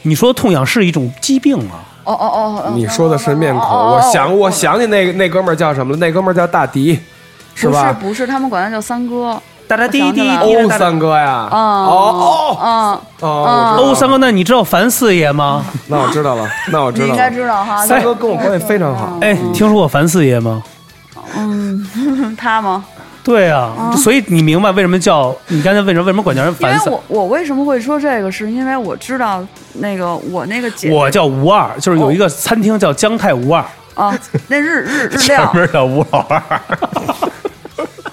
[0.03, 1.71] 你说痛痒是一种疾病吗？
[1.73, 5.97] 哦哦哦哦，你说的是面孔，哦我想我想起那个那哥们儿叫什么了？
[5.97, 6.99] 那哥们儿叫大迪，
[7.53, 7.93] 不是吧？
[7.99, 9.39] 不是，他们管他叫三哥。
[9.67, 12.69] 大大滴滴我想起来了滴欧三哥呀，啊哦啊，
[13.19, 15.65] 哦哦，欧三哥，那你知道樊四爷吗？
[15.87, 17.11] 那我知道了，那我知道了。
[17.11, 17.85] 你应该知道哈。
[17.85, 20.63] 三哥跟我关系非常好，哎，听说过樊四爷吗？
[21.35, 21.85] 嗯，
[22.39, 22.85] 他吗？
[23.27, 26.77] 对啊，所以你明白为什么叫你刚才为什么为什么管叫人因为？
[26.85, 33.61] 我我为什么会说这个，是因为我知道那个我那个姐我叫吴二，就是有一个餐厅叫姜太吴二。
[33.95, 36.41] 啊，那日日日料 前料，面叫吴老二，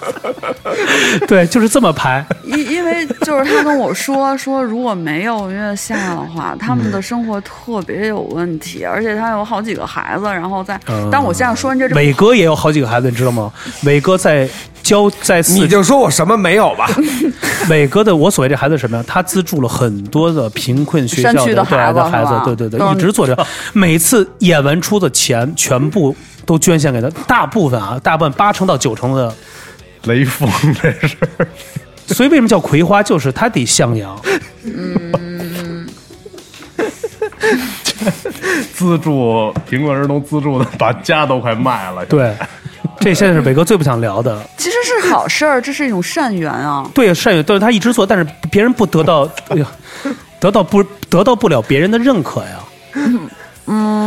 [1.27, 2.25] 对，就是这么排。
[2.45, 13.51] 因因为就是他跟我说说，如果没有月下的话，他们的生活特别有问题，而且他有好几个孩子，然后在，嗯但我现在说完这这伟哥也有好几个孩子，你知道吗？
[13.83, 14.47] 伟哥在
[14.83, 16.87] 教在四你就说我什么没有吧？
[17.69, 19.03] 伟哥的我所谓这孩子是什么呀？
[19.07, 23.35] 他资助了很多的贫困学校山区的孩子的孩子，对对对，一直做着，
[23.73, 26.15] 每次演完出的钱全部
[26.45, 29.33] 都捐献给他，大部分啊，大部分八成到九成的。
[30.05, 30.49] 雷锋
[30.81, 31.15] 这是。
[32.07, 33.01] 所以为什么叫葵花？
[33.01, 34.19] 就是他得向阳，
[34.63, 35.87] 嗯
[38.73, 42.05] 资助贫困儿童，资助的把家都快卖了。
[42.05, 42.33] 对。
[42.97, 44.41] 这现在是北哥最不想聊的。
[44.57, 46.89] 其实是好事儿，这是一种善缘啊。
[46.93, 49.67] 对，善缘，但是他一直做，但是别人不得到，哎呀，
[50.39, 52.59] 得到不得到不了别人的认可呀。
[52.93, 53.29] 嗯，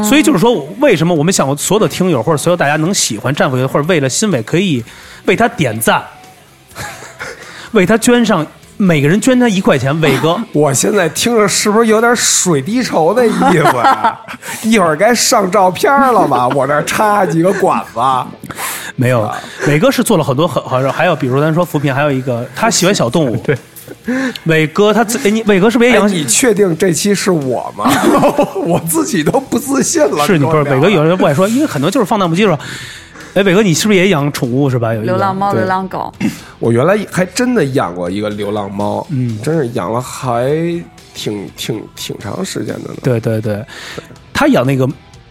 [0.04, 4.84] 所以就是说，为什么我们想所有的听友或者所有大家能喜欢战伟，或者为了新伟可以
[5.26, 6.02] 为他点赞，
[7.72, 10.40] 为他捐上，每个人捐他一块钱，伟哥。
[10.52, 14.18] 我现在听着是不是有点水滴筹的意思啊？
[14.62, 16.46] 一会儿该上照片了吧？
[16.48, 18.00] 我这插几个管子，
[18.94, 19.28] 没有，
[19.66, 23.36] 伟哥是做了很多很好像，还有比如咱说扶贫，还有一个他喜欢小动物。
[23.38, 23.56] 对，
[24.46, 26.08] 伟哥他自，哎，你伟哥是不是也哎，养？
[26.08, 27.90] 你确定这期是我吗？
[28.66, 30.26] 我自己都不自信了。
[30.26, 30.88] 是你不是伟哥？
[30.88, 32.58] 有人不爱说，因为很多就是放荡不羁说。
[33.34, 34.92] 哎，伟哥，你是不是也养宠物是吧？
[34.94, 36.12] 有一个流浪猫、流浪狗，
[36.58, 40.50] 我原来还真的养过一个流浪猫，嗯真是养了还
[41.14, 42.96] 挺挺挺长时间的呢。
[43.02, 43.62] 对对对，
[44.32, 44.88] 他养那个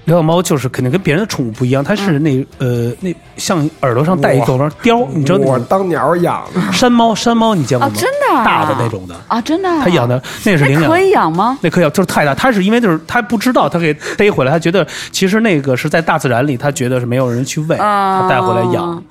[0.08, 7.94] 流浪猫，就是肯定跟别人的宠物不一样，它是那、呃那像耳朵上戴一个哇雕，你知道那种我当鸟养的，山猫，山猫你见过吗？
[7.94, 10.16] 啊真的啊大的那种的，啊，真的啊、他养的
[10.46, 11.00] 那是领养那可。
[11.02, 11.60] 以养吗？
[11.62, 12.34] 那可以养，就是太大。
[12.34, 19.04] 他是因为就是他不知道，他给逮回来，他觉得其实那个是在大自然里，他觉得是没有人去喂，啊他带回来养，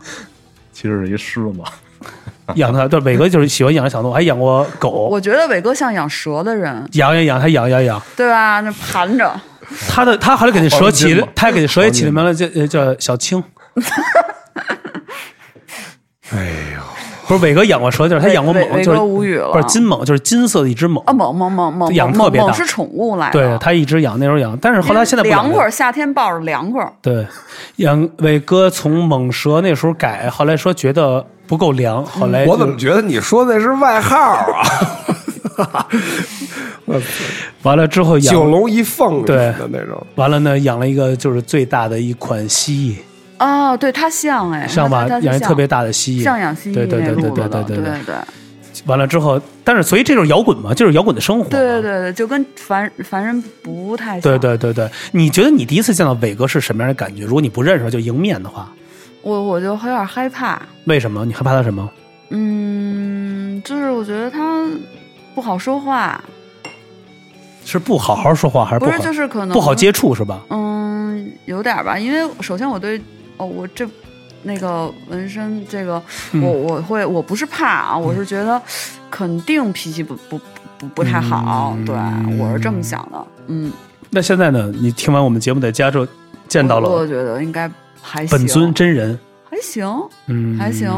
[0.73, 1.61] 其实是一狮子，
[2.55, 2.89] 养它。
[2.89, 8.01] 对，伟哥就是喜欢养小动物，还养过狗，我觉得伟哥像养蛇的人，养养养，他养养养。
[8.17, 8.61] 对吧？
[8.61, 9.39] 那盘着，
[9.89, 13.43] 他的他后来给那蛇起他给蛇也起了名了，叫呃叫小青。
[16.33, 16.39] 哎
[16.75, 16.83] 呦，
[17.29, 19.53] 不是伟哥养过蛇，就是他养过猛，就是无语了。
[19.53, 22.49] 不是金猛，就是金色的一只猛啊，猛猛猛猛猛养特别大。
[22.49, 26.93] 猛是宠物来的，对他一直养，那时候养，但是后来现在凉快儿，夏天抱着凉快儿。
[27.01, 27.25] 对，
[27.77, 34.63] 养伟哥从猛蛇那时候改，后来说觉得不够凉，后来我怎么觉得你说的是外号啊？
[37.63, 40.05] 完了之后养九龙一凤对的那种。
[40.15, 42.97] 完了呢，养了一个就是最大的一款蜥
[43.39, 45.07] 蜴，哦，对，它像哎，像吧？
[45.23, 48.15] 养一特别大的蜥蜴，像养蜥蜴对对对对那路子的对对对对对
[48.85, 51.49] 完了之后，但是所以这就是摇滚嘛，就是摇滚的生活。
[51.49, 54.23] 对对对对，就跟凡凡人不太像。
[54.23, 57.25] 对对对对，你觉得你第一次见到伟哥是什么样的感觉？
[57.25, 58.71] 如果你不认识他，就迎面的话，
[59.23, 61.25] 我我就有点害怕，为什么？
[61.25, 61.91] 你害怕他什么？
[62.29, 64.65] 嗯，就是我觉得他
[65.37, 66.19] 不好说话，
[67.63, 70.41] 是不好好说话，还是不是就是可能不好接触是吧？
[70.49, 72.99] 嗯，有点吧，因为首先我对
[73.37, 73.87] 哦，我这
[74.45, 76.41] 那个纹身这个，嗯。
[76.43, 78.61] 我我会我不是怕啊，我是觉得
[79.11, 80.41] 肯定脾气不不
[80.79, 81.85] 不不太好，嗯。
[81.85, 81.95] 对
[82.39, 83.71] 我是这么想的，嗯，
[84.09, 84.73] 那现在呢？
[84.81, 86.07] 你听完我们节目在家之后，
[86.49, 87.71] 见到了我我觉得应该
[88.01, 89.19] 还行，本尊真人，
[89.49, 89.87] 还行，
[90.27, 90.89] 嗯，还行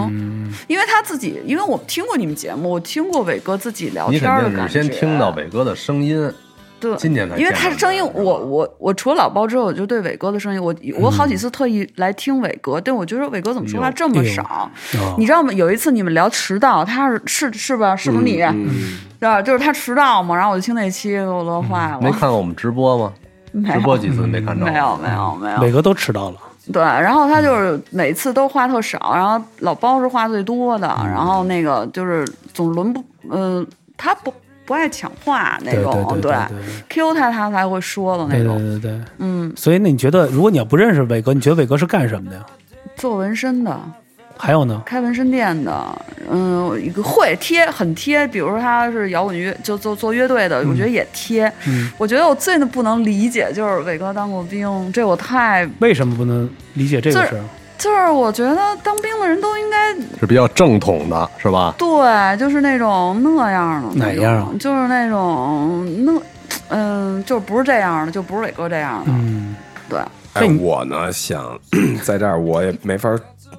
[0.67, 6.33] 因为他自己，因为我听过你们节目，我听过伟哥自己聊天的感觉，是先听到伟哥的声音，
[6.81, 14.71] 对，今年才因为他的声音，我我我除了老包之后，我就对伟哥的声音，我我好几次特意来听伟哥，但我觉得伟哥怎么说话这么少？
[14.95, 15.53] 哦你知道吗？
[15.53, 17.95] 有一次你们聊迟到，他是是是吧？
[17.95, 18.41] 是不是你？
[18.43, 19.43] 嗯是吧？
[19.43, 21.99] 就是他迟到嘛，然后我就听那期，给我乐坏了。
[22.01, 23.13] 没看过我们直播吗？
[23.73, 24.65] 直播几次没看着？
[24.65, 25.73] 没有没有没有伟。
[25.73, 26.37] 哥都迟到了，
[26.73, 33.67] 对，然后他就是每次都话特少，然后老包是话最多的，然后那个就是总轮不，嗯、
[33.97, 34.33] 他不
[34.67, 36.33] 不爱抢话那对种，对
[36.89, 38.59] Q 他他才会说的那对种。
[38.59, 39.01] 对对对。
[39.19, 42.45] 嗯，所以那你觉得，如果你要不认识伟哥，你觉得伟哥是干什么的呀？
[42.97, 43.81] 做纹身的，
[44.39, 44.81] 还有呢？
[44.87, 51.53] 开纹身店的，嗯，一个会贴很贴，比如说他是摇滚乐，就做做乐队的，我觉得也贴。
[51.67, 57.45] 嗯我觉得我最不能理解就是伟哥当过兵，这我太为什么不能理解这个就是事儿？
[57.77, 61.75] 就是我觉得当兵的人都应该是比较正统的，是吧？
[61.79, 66.21] 对，就是那种那样的哪样啊就是那种那
[66.71, 69.13] 嗯，就不是这样的，就不是伟哥这样的。
[69.13, 69.55] 嗯，
[69.89, 70.01] 对，
[70.35, 71.59] 哎，我呢想
[72.03, 73.17] 在这儿，我也没法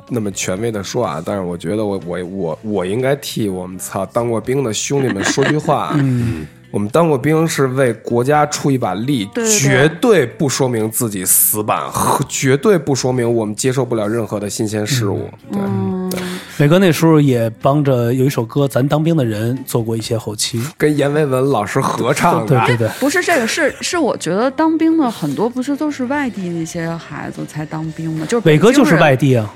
[0.09, 5.91] 那么权威的说啊，但是我觉得我我我我应该替我们操当过兵的兄弟们说句话。
[5.93, 15.29] 嗯，我们当过兵是为国家出一把力，对对对绝对不说明自己死板，和绝对不说明我们接受不了任何的新鲜事物。
[15.51, 16.11] 对，嗯，
[16.59, 20.59] 伟哥那时候也帮着有一首歌《咱当兵的人》做过一些后期。
[20.77, 22.59] 跟阎维文老师合唱的。
[22.65, 28.25] 对对对，不是这个，是是我觉得当兵的很多不是都是外地那些孩子才当兵吗？
[28.27, 29.51] 就是伟哥就是外，地啊，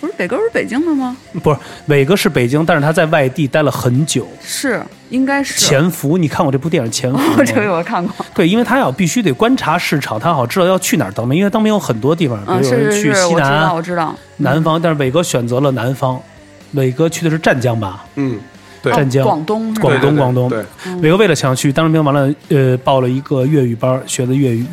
[0.00, 1.16] 不是北哥是北京的吗？
[1.42, 4.26] 不是伟哥是北京，但是他在外地待了很久。
[4.42, 5.58] 是，应该是。
[5.58, 7.72] 潜伏，你看过这部电影《潜伏》 哦，这个？
[7.72, 8.26] 我看过。
[8.34, 14.14] 对，因为他要必须得观察市场，他好知道要去哪儿当兵，因为当兵有很多地方，比嗯，如有人是是是，去西我知道，南我、知道。
[14.38, 16.20] 南方，但是伟哥选择了南方。
[16.72, 18.04] 伟哥去的是湛江吧？
[18.16, 18.40] 嗯，对
[18.92, 20.48] 湛江、哦广东广东、广东。
[20.48, 20.64] 对，
[21.02, 24.66] 伟哥为了想去当兵，完了，呃，报了一个粤语班，学的粤语。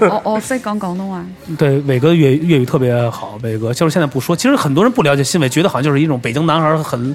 [0.00, 1.24] 哦哦，在讲广东话。
[1.56, 3.38] 对，伟哥粤粤语特别好。
[3.42, 7.14] 伟哥就是现在不说，其实很多人不了解新伟，觉得好像就是一种北京男孩很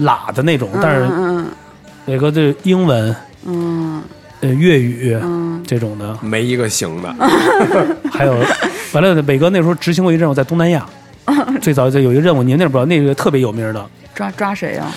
[0.00, 1.46] 喇的那种，但是嗯
[2.06, 4.02] 伟哥的英文、嗯
[4.40, 7.14] 呃粤语嗯这种的，没一个行的。
[8.10, 8.36] 还有
[8.92, 10.84] 完了，伟哥那时候执行过一任务在东南亚，
[11.62, 14.90] 最早就有一个任务，您那不知道，那个特别有名的嗯，抓抓谁呀？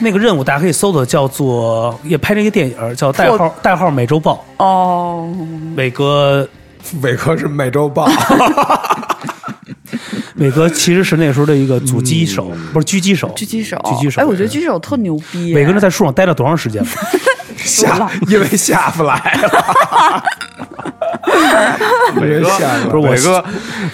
[0.00, 5.28] 那个任务，大家可以搜索，叫做也拍了一个电影，叫《代号代号美洲豹哦，》。
[5.76, 6.48] 伟哥，
[7.02, 8.08] 伟哥是美洲豹，
[10.36, 13.28] 伟哥其实是那时候的一个阻击手，不是狙击手。
[13.36, 13.76] 狙击手。
[13.78, 15.52] 狙击手哎，我觉得狙击手特牛逼。
[15.54, 16.88] 伟哥是在树上待了多长时间了？
[17.58, 20.24] 下因为下不来了。
[22.20, 23.44] 伟哥下不是伟哥，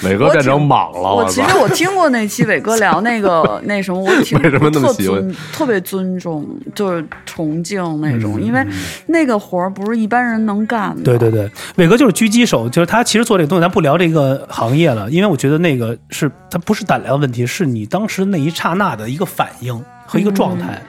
[0.04, 8.64] 伟哥变成莽了，我其实我听过那期伟哥聊那个 那什么，我挺为什么那么特喜欢特别尊重，就是崇敬那嗯种，因为
[9.06, 11.02] 那个活儿不是一般人能干的。
[11.02, 20.80] 对对对，伟哥就是狙击手，就是他其实做这个东西，咱不聊这个行业了，因为我觉得那个是他不是胆量问题，是你当时那一刹那的一个反应和一个状态。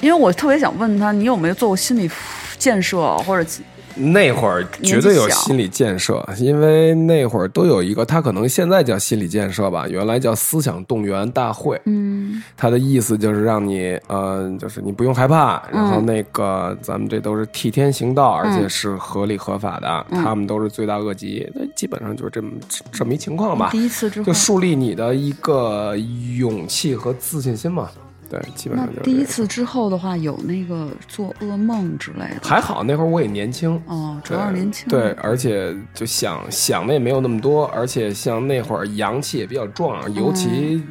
[0.00, 2.10] 因为我特别想问他，你有没有做过心理
[2.58, 3.48] 建设或者
[3.96, 11.80] 那会儿绝对有心理建设，因为那会儿都有一个，他可能现在叫心理建设吧，原来叫思想动员大会。
[11.86, 22.50] 嗯他的意思就是让你，呃，就是你不用害怕，然后那个咱们这都是替天行道，而且是合理合法的，他们都是罪大恶极，那基本上就是这么
[22.92, 23.70] 这么一情况吧。
[23.72, 25.96] 第一次之后就，树立你的一个
[26.36, 27.88] 勇气和自信心嘛。
[28.28, 32.40] 对，基本上就第一次之后的话，有那个做噩梦之类的。
[32.42, 34.88] 还好，那会儿我也年轻，哦，主要是年轻。
[34.88, 40.82] 对，而且就想想的也没有那么多，而且像那会儿阳气也比较壮，尤其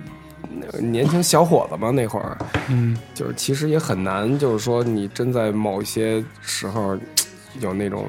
[0.57, 2.37] 那个年轻小伙子嘛，那会儿
[2.69, 6.97] 嗯，就是其实也很难，就是说你真在某一些时候
[7.59, 8.05] 有那种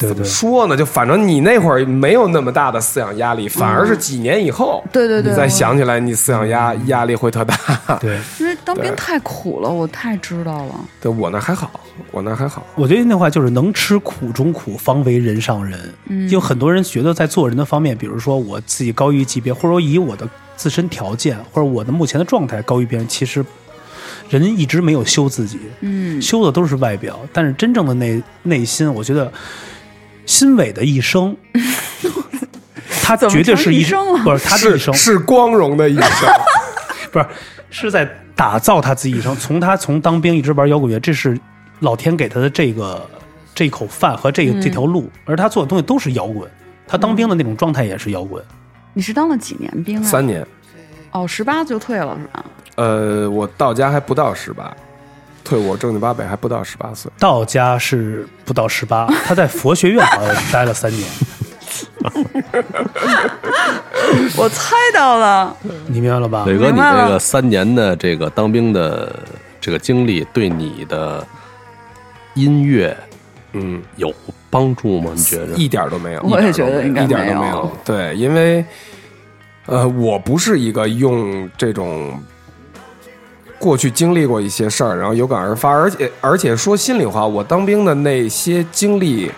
[0.00, 0.76] 对对，说呢？
[0.76, 7.54] 就反正你那会儿没有那么大的思想压力，反而是几年以后，对对对，你再想起来，你思想压压力会特大。
[8.00, 10.74] 对， 因为当兵太苦了，我太知道了。
[11.00, 11.70] 对我那还好，
[12.10, 12.66] 我那还好。
[12.74, 15.78] 我觉得那话就是能吃苦中苦，方为人上人。
[16.06, 20.26] 嗯，有很多人觉得在做人的方面，比如说我自己高于级别，或者说以我的
[20.56, 23.44] 自身条件或者我的目前的状态高于别人，其实
[24.28, 29.32] 人一直没有修自己，嗯修的都是外表，但是真正的内内心，我觉得
[30.30, 31.36] 心伟的一生，
[33.02, 36.28] 他绝对是一一生了不是他的一生，是光荣的一生，
[37.10, 37.26] 不是
[37.70, 39.34] 是在打造他自己一生。
[39.34, 41.36] 从他从当兵一直玩摇滚乐，这是
[41.80, 43.04] 老天给他的这个
[43.54, 46.48] 这口饭和这个、嗯这条路，而他做的东西都是摇滚。
[46.86, 48.40] 他当兵的那种状态也是摇滚，
[48.94, 50.04] 你是当了几年兵啊？
[50.04, 50.46] 三年。
[51.10, 52.44] 哦，十八就退了是吧？
[52.76, 54.72] 呃，我到家还不到十八，
[55.50, 57.10] 退伍正经八百还不到十八岁。
[57.18, 61.08] 道家是不到十八， 他在佛学院好像待了三年，
[64.38, 65.56] 我猜到了，
[65.88, 66.44] 你明白了吧？
[66.44, 69.12] 伟哥，你这个三年的这个当兵的
[69.60, 71.26] 这个经历，对你的
[72.34, 72.96] 音乐
[73.54, 74.14] 嗯，有
[74.50, 75.10] 帮助吗？
[75.16, 75.54] 你觉得？
[75.54, 76.22] 一点都没有。
[76.22, 77.76] 我也觉得应该一点都没有。
[77.84, 78.64] 对，因为
[79.66, 82.16] 呃，我不是一个用这种
[83.60, 89.30] 过去经历过一些事儿，然后有感而发，而且而且说心里话，我当兵的那些经历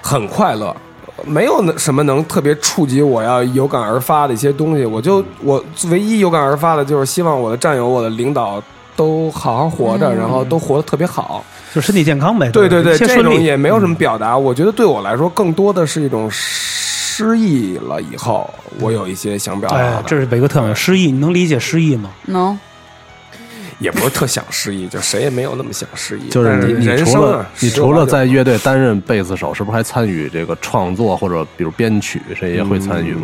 [0.00, 0.74] 很快乐。
[1.24, 8.60] 没有那什么能特别触及我要有感而发的一些东西，我就我唯一有感而发的就是希望我的战友、我的领导
[8.96, 11.44] 都好好活着，嗯然后都活得特别好。
[11.74, 12.50] 就身体健康呗。
[12.50, 13.40] 对对对，这种。
[13.40, 14.36] 也没有什么表达。
[14.36, 18.48] 我觉得对我来说，更多的是一种失忆了以后，
[18.80, 22.10] 我有一些想表达哎，，这是北哥特有失忆，你能理解失忆吗？
[22.26, 22.58] 能
[23.82, 26.28] 也不是特想失忆，就谁也没有那么想失忆。
[26.28, 33.22] 就是你，你除人生啊了，你除了在乐队担任贝斯手，是不是还参与这个创作或者比如编曲，这也会参与吗？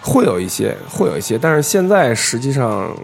[0.00, 2.96] 会有一些，会有一些，但是现在实际上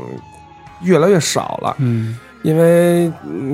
[0.83, 1.75] 越来越少了。
[1.79, 3.11] 嗯，因为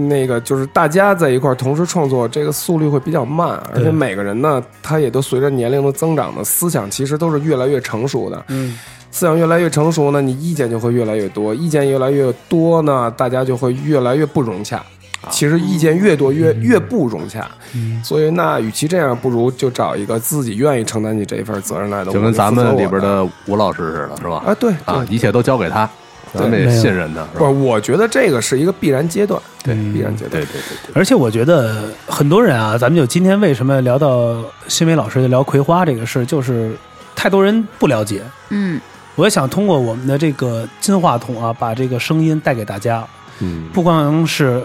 [0.06, 8.44] 那个就是大家在一块儿同时创作，这个速率会比较慢，而且每个人呢，他也都随着年龄的增长呢，思想其实都是越来越成熟的。
[8.48, 8.78] 嗯，
[9.11, 14.82] 思想越来越成熟呢，你意见就会越来越多，意见越来越多呢，大家就会越来越不融洽。
[15.30, 17.44] 其实意见越多越越不融洽，
[17.74, 18.00] 嗯。
[18.04, 23.28] 所以那与其这样，不如就找一个自己愿意承担起这一份责任来的，就跟咱们里边的的。
[23.46, 24.44] 吴老师似的，是吧？
[24.46, 25.90] 啊，对啊，一切都交给他，
[26.32, 27.64] 咱们也信任他，是不？
[27.64, 34.36] 我觉得这个是一个必然阶段，对，嗯必然阶段，对对对对，而且我觉得很多人啊，咱们就今天为什么聊到
[34.68, 36.70] 新梅老师就聊葵花这个事，就是
[37.16, 38.22] 太多人不了解。
[38.50, 38.80] 嗯
[39.19, 43.05] 我也想通过我们的这个金话筒啊，把这个声音带给大家，
[43.41, 44.62] 嗯，不光是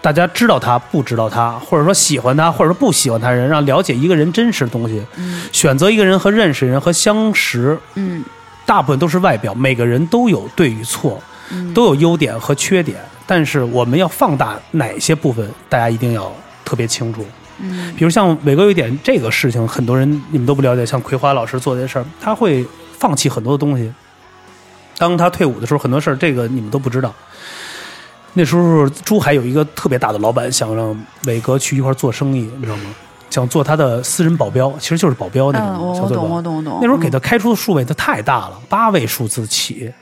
[0.00, 5.04] 大家知道他，不知道他，或者说喜欢他，或者说不喜欢他人，让了解一个人真实的东西。
[5.16, 5.42] 嗯。
[5.52, 8.24] 选择一个人和认识人和相识，嗯。
[8.64, 16.32] 大部分都是外表，每个人都有对与错，嗯，都有优点和缺点，但是我们要放大哪些部分，大家一定要
[16.64, 17.22] 特别清楚。
[17.58, 17.92] 嗯。
[17.94, 22.64] 比如像伟哥有一点这个事情，很多人你们都不了解，像葵花老师做这事儿，他会
[23.04, 23.92] 放弃很多的东西。
[24.96, 27.12] 当他退伍的时候，很多事儿这个你们都不知道。
[28.32, 32.94] 那时候珠海有一个特别大的老板想让伟哥去一块做生意，你知道吗？
[33.28, 36.30] 想做他的私人保镖，其实就是保镖那嗯，种我我懂。
[36.30, 36.78] 我懂我懂。
[36.80, 39.92] 那时候给他开出的数位，他太大了，八位数字起。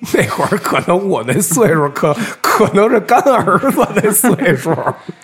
[0.14, 4.74] 那会儿可能我那岁数可可能是干儿子那岁数，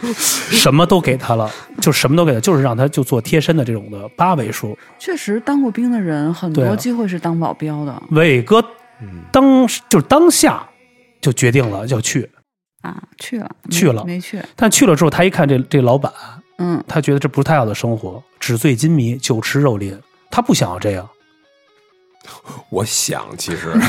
[0.12, 1.51] 什么都给他了，
[1.81, 4.77] 就什么都给他，就是让他就做贴身的这种的八位数。
[4.99, 8.62] 确实当过兵的人很多机会是当保镖的伟哥
[9.33, 10.62] 当就是当下
[11.20, 12.31] 就决定了要去，
[12.83, 14.41] 啊，去了去了没去？
[14.55, 16.12] 但去了之后，他一看这这老板，
[16.59, 19.99] 嗯他觉得这不是他要的生活，纸醉金迷，酒池肉林，
[20.31, 21.09] 他不想要这样。
[22.70, 23.72] 我想其实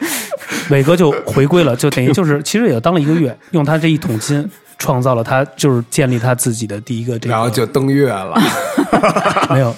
[0.70, 4.48] 伟哥就回归了，就等于就是其实也当了一个月，用他这一桶金
[4.78, 8.40] 创造了他就是建立他自己的第一个这个，然后就登月了。
[9.50, 9.74] 没有。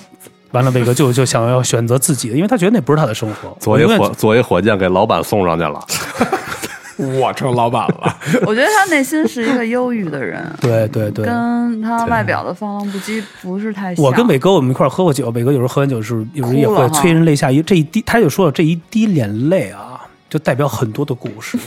[0.53, 3.57] 完了，伟哥就就想要选择自己的，因为他觉得那不是他的生活。
[3.59, 5.83] 坐一火坐一火箭给老板送上去了，
[6.97, 8.17] 我成老板了。
[8.47, 11.25] 我觉得他内心是一个忧郁的人， 对对对。
[11.25, 14.05] 跟他外表的放浪不羁不是太像。
[14.05, 17.51] 我跟伟哥我们一块儿喝过酒，伟哥有时候喝完酒是有时候也会催人泪下。
[17.51, 21.59] 一这一滴，他就说了这一滴眼泪啊，就代表很多的故事。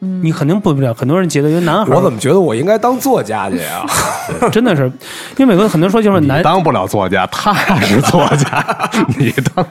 [0.00, 3.86] 嗯你肯定不了，很多人觉得，因为男孩我怎么觉得我应该当作家去啊？
[4.50, 4.90] 真的是，
[5.36, 9.66] 因为伟哥很多人说就是男当不了作家，他是作家，你当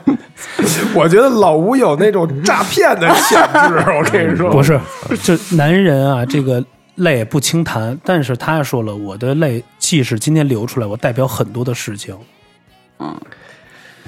[0.94, 4.80] 我觉得老吴有那种诈骗的潜质，我跟你说，不是，
[5.22, 6.64] 就男人啊，这个
[6.96, 12.16] 泪不轻弹，但是他说了，我的泪即使今天流出来，我代表很多的事情。
[12.98, 13.14] 嗯，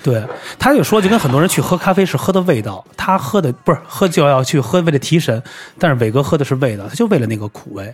[0.03, 0.23] 对，
[0.59, 5.43] 他就说，就跟很多人去喝咖啡是喝的味道，他喝的不是喝就要去喝为了提神，
[5.79, 7.93] 但是伟哥喝的是味道，他就为了那个苦味。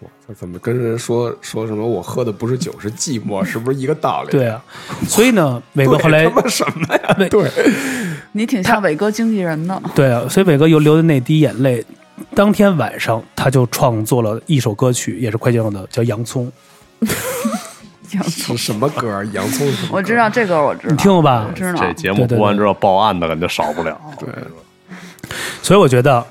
[0.00, 1.86] 哇他怎么跟人说说什么？
[1.86, 4.30] 我喝的不是酒，是寂寞，是不是一个道理？
[4.30, 4.60] 对啊，
[5.06, 7.14] 所以呢，伟，哥后来他妈什么呀？
[7.16, 7.50] 对对，
[8.32, 11.84] 你挺像伟哥经纪人的，对啊，所以伟哥又流的那滴眼泪，
[12.34, 16.50] 当天晚上他就创作了一首歌曲，也是快进的，叫《洋葱》，
[18.24, 19.22] 是什么歌？
[19.32, 19.96] 洋葱什么歌？
[19.96, 21.52] 我知道这歌，我知道，你听过吧我？
[21.54, 21.80] 知道。
[21.80, 24.00] 这节目播完之后报案的肯定少不了。
[24.18, 24.28] 对，
[25.62, 26.24] 所以我觉得，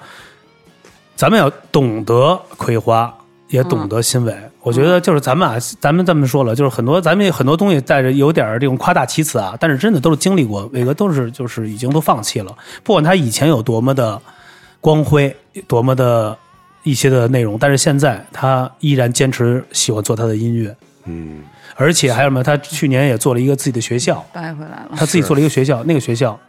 [1.16, 3.14] 咱们要懂得葵花，
[3.48, 4.36] 也懂得欣慰。
[4.62, 14.22] 我觉得就是咱们啊，咱们这么说了，就是很多咱们很多东西带着有点这种夸大其词啊，但是真的都是经历过，伟哥都是就是已经都放弃了，不管他以前有多么的
[14.80, 15.36] 光辉，
[15.68, 16.38] 多么的
[16.84, 20.76] 一些的内容，但是现在他依然坚持喜欢做他的音乐，
[21.06, 21.42] 嗯，
[21.82, 22.44] 而且还有什么？
[22.44, 24.92] 他去年也做了一个自己的学校，掰回来了。
[24.96, 26.40] 他自己做了一个学校，那个学校，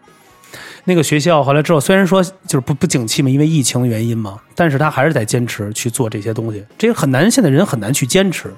[0.85, 8.53] 那个学校后来之后，虽然说就是不不景气嘛，因为疫情的原因嘛，但是他还是在坚持去做这些东西，这个很难，现在人很难去坚持。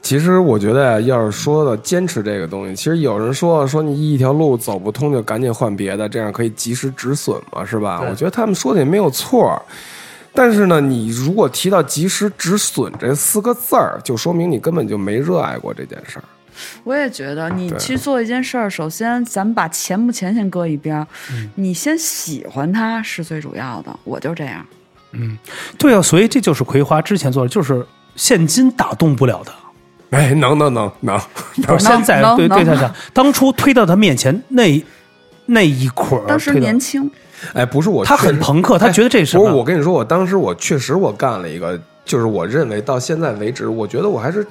[0.00, 8.00] 其实我觉得，要是说到坚持这个东西，其实有人说说你一条路走不通就赶紧换别的，这样可以及时止损嘛，是吧？
[8.08, 9.60] 我觉得他们说的也没有错。
[10.32, 16.24] 但是呢，你如果提到及时止损这四个字儿，就说明你根本就没热爱过这件事儿。
[16.84, 23.96] 我也觉得，你去做一件事儿，首先咱们把钱不钱先搁一边儿，嗯你先喜欢它是最主要的。
[24.04, 24.66] 我就这样，
[25.12, 25.38] 嗯
[25.78, 27.84] 对啊，所以这就是葵花之前做的，就是
[28.16, 29.52] 现金打动不了的。
[30.10, 31.20] 哎，能能能能，
[31.66, 34.82] 不是 现在对对他讲，当初推到他面前那
[35.46, 37.08] 那一捆儿，当时年轻，
[37.52, 44.46] 哎，不是我，他很朋克，他觉得这是什不是，我跟你说，我当时我确实我干了一个，就是我认为到现在为止，我觉得我还是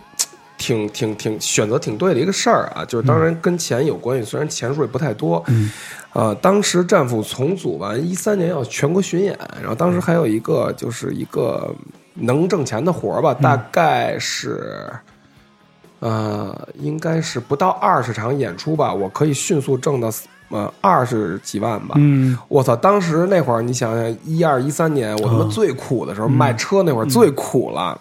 [0.57, 2.85] 挺挺挺选择挺对的一个事儿啊。
[2.85, 5.43] 就是当然跟钱有关系，虽然钱数也不太多。
[5.47, 5.71] 嗯。
[6.13, 11.71] 呃，当时战斧重组完，一三年要全国巡演，然后当时还有一个就是一个
[12.13, 14.89] 能挣钱的活儿吧，大概是。
[15.99, 20.11] 呃，应该是不到二十场演出吧，我可以迅速挣到
[20.49, 21.95] 呃二十几万吧。
[21.97, 22.75] 嗯，我操！
[22.75, 27.99] 当时那会儿，你想想，一二一三年，我他妈嗯最苦的时候，卖车那会儿最苦了。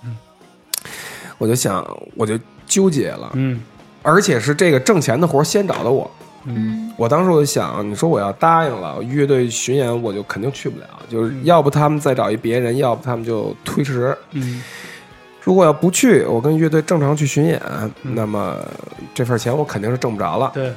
[1.38, 1.84] 我就想，
[2.14, 3.61] 我就纠结了，嗯
[4.03, 6.11] 而且是这个挣钱的活儿先找的我。
[6.44, 14.16] 嗯，我当时我就想，你说我要答应了乐队巡演，我就肯定去不了，就是要不他们再找一别人，要不他们就推迟。
[14.32, 14.62] 嗯
[15.42, 17.61] 如果要不去，我跟乐队正常去巡演，
[18.03, 18.57] 那么
[19.14, 20.51] 这份钱我肯定是挣不着了。
[20.53, 20.72] 对，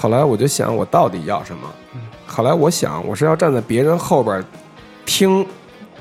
[0.00, 1.68] 后来我就想，我到底要什么？
[2.24, 4.44] 后来我想，我是要站在别人后边
[5.04, 5.44] 听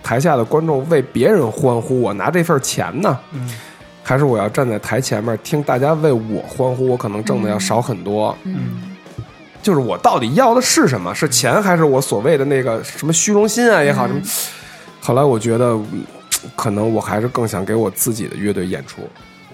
[0.03, 3.49] 台下的观众为别人欢呼，我拿这份钱呢，嗯
[4.03, 6.89] 还是我要站在台前面听大家为我欢呼？
[6.89, 8.37] 我可能挣的要少很多。
[8.43, 8.93] 嗯
[9.63, 11.13] 就是我到底要的是什么？
[11.15, 14.07] 是钱，还是我所谓的那个什么虚荣心啊也好？
[14.07, 14.21] 什么？
[15.01, 16.05] 后来我觉得，嗯
[16.55, 19.01] 可能我还是更想给我自己的乐队演出，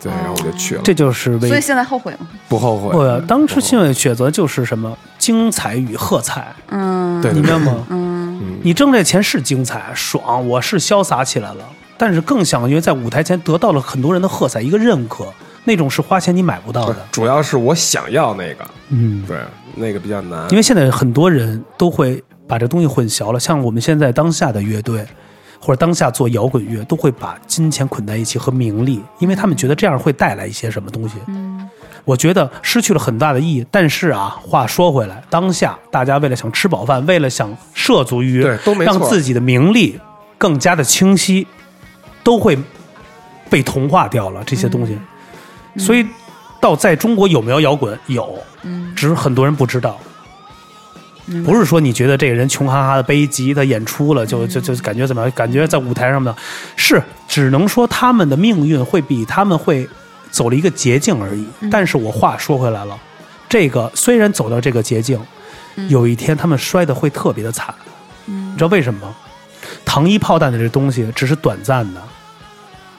[0.04, 2.28] 对，然后我就去了，这就是为所以现在后悔吗？
[2.50, 2.94] 不后悔。
[2.94, 7.86] 我当时新闻选择就是什么精彩与喝彩，嗯，对你明白吗？
[7.90, 11.66] 嗯，你挣这钱是精彩爽，我是潇洒起来了，
[11.98, 15.26] 但是更想因为在舞台前得到了很多人的喝彩，一个认可，
[15.64, 16.98] 那种是花钱你买不到的。
[17.10, 19.38] 主要是我想要那个，嗯，对，
[19.76, 20.50] 那个比较难。
[20.50, 25.06] 因为现在很多人都会把这东西混淆了，像我们现在当下的乐队，
[25.64, 31.16] 或者当下做摇滚乐，都会把金钱捆在一起和名利，因为他们觉得这样会带来一些什么东西。
[31.28, 31.70] 嗯，
[32.04, 33.66] 我觉得失去了很大的意义。
[33.72, 39.98] 但是啊，话说回来，当下大家为了想吃饱饭，为了想涉足于对都没错让自己的名利
[40.38, 41.48] 更加的清晰，
[42.26, 42.58] 都会
[43.50, 45.00] 被同化掉了这些东西。
[45.78, 46.06] 所以，
[46.60, 47.98] 到在中国有没有摇滚？
[48.08, 49.98] 有，嗯只是很多人不知道。
[51.46, 55.32] 不是说你觉得这个人穷哈哈的背吉他演出了，就就就感觉怎么样？
[55.32, 56.36] 感觉在舞台上的，
[56.76, 59.88] 是只能说他们的命运会比他们会
[60.32, 61.48] 走了一个捷径而已。
[61.72, 62.98] 但是我话说回来了，
[63.48, 65.20] 这个虽然走到这个捷径，
[65.88, 67.74] 有一天他们摔的会特别的惨。
[68.26, 69.16] 你知道为什么吗？
[69.86, 72.02] 糖衣炮弹的这东西只是短暂的。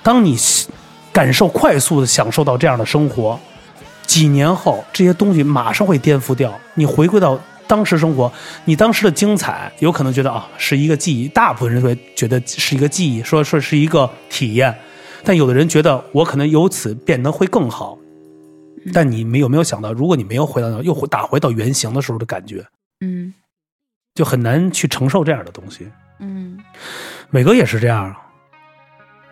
[0.03, 0.37] 当你
[1.13, 3.39] 感受快速的享受到这样的生活，
[4.07, 6.53] 几年后这些东西马上会颠覆掉。
[6.75, 7.39] 你回归到
[7.75, 8.33] 当时生活，
[8.65, 14.73] 你当时的精彩，有可能觉得啊是一个记忆，大部分人会觉得是一个记忆，说说是一个体验。
[15.25, 17.99] 但有的人觉得我可能由此变得会更好。
[18.93, 22.65] 但你没有没有想到，如果你没有回到那，又打回到原形的时候的感觉，
[23.01, 23.35] 嗯
[24.15, 25.89] 就很难去承受这样的东西。
[26.21, 26.57] 嗯
[27.33, 28.15] 伟哥也是这样，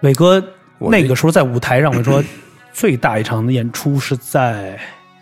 [0.00, 0.42] 伟哥
[0.80, 2.20] 那个时候在舞台上，我说
[2.74, 4.76] 最大一场的演出是在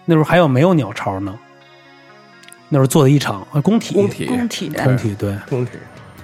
[0.07, 1.39] 那时候还有没有鸟巢呢？
[2.71, 5.73] 那时候做的一场啊工体，工体工体工体对，工体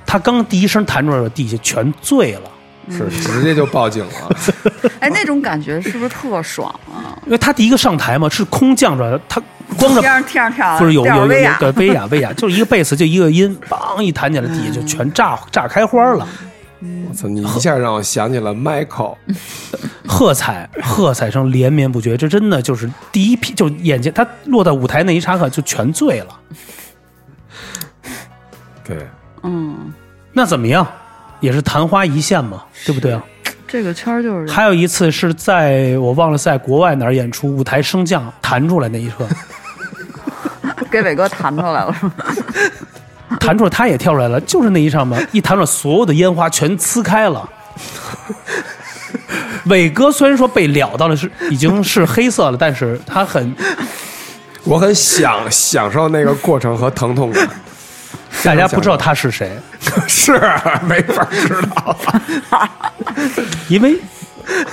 [0.06, 2.50] 他刚第一声弹出来，底下全醉了，
[2.88, 4.36] 是直接就报警了。
[5.00, 7.18] 哎，那种感觉是不是特爽啊？
[7.26, 9.42] 因为他第一个上台嘛，是空降出来的，他
[9.76, 16.26] 光着天上天上跳，就是有有有有吊着威亚对威亚威亚，就是一个贝斯就一个音，梆一弹起来，底下就全炸炸开花了。
[17.08, 17.28] 我操！
[17.28, 19.16] 你一下让我想起了 Michael，
[20.06, 26.40] 喝彩，喝彩声连绵不绝，这真的就是第一批，就眼前他落到舞台那一刹那就全醉了。
[28.84, 29.08] 对，
[29.42, 29.92] 嗯，
[30.32, 30.86] 那怎么样？
[31.40, 33.22] 也是昙花一现嘛，对不对啊？
[33.68, 39.26] 这个圈儿就是还有一次是在我忘了在国外哪儿演出，舞台升降弹出来那一刻，
[40.90, 42.12] 给伟哥弹出来了，是吗？
[43.40, 47.48] 弹出来他也跳出来了，就是那一上面一弹出来，所有的烟花全呲开了。
[49.66, 53.54] 伟哥虽然说被撩到了是已经是黑色了，但是他很
[54.64, 57.48] 我很享享受那个过程和疼痛感。
[58.44, 59.58] 大家不知道他是谁，
[60.06, 60.40] 是
[60.86, 61.96] 没法知道，
[63.68, 63.98] 因为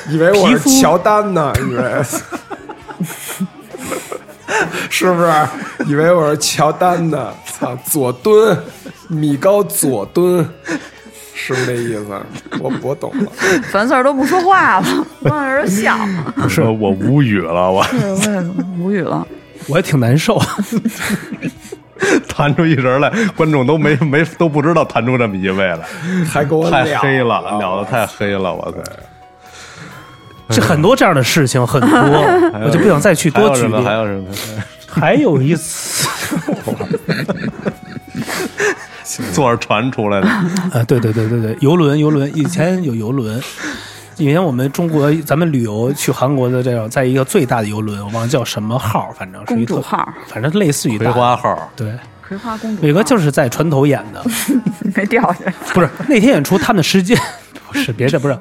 [0.10, 1.84] 以为我是乔丹呢，以为
[4.90, 5.32] 是不是？
[5.86, 7.34] 以为我是乔丹呢？
[7.46, 8.58] 操，左蹲，
[9.08, 10.48] 米高左蹲，
[11.34, 12.22] 是不是这意思？
[12.60, 13.32] 我我懂了。
[13.72, 14.86] 樊 Sir 都不说话了，
[15.24, 15.98] 望着笑，
[16.36, 18.42] 不是我无语了，我是我也
[18.80, 19.28] 无语了。
[19.68, 20.42] 我也挺难受。
[22.28, 25.80] 弹出一人来，观众都没没都不知道弹出这么一位来，
[26.30, 28.78] 还给我太黑了，了燎的太黑了，我操！
[30.50, 31.90] 这很多这样的事情很多，
[32.64, 33.78] 我就不想再去还有什么？
[33.78, 33.88] 多举例。
[33.88, 34.28] 还有什么？
[34.88, 36.08] 还有一次，
[39.34, 40.28] 坐着船出来的，
[40.72, 43.42] 啊，对对对对对，游轮游轮，以前有游轮，
[44.18, 51.92] 以前我们中国咱们旅游去韩国的这种，在一个最大的游轮，我忘了叫什么号，反正是一特公主号，反正类似于葵花号，对，
[52.28, 54.24] 葵花公主，伟哥就是在船头演的，
[54.96, 55.54] 没掉下来。
[55.74, 57.18] 不是那天演出他们的时间
[57.68, 58.38] 不是别的不是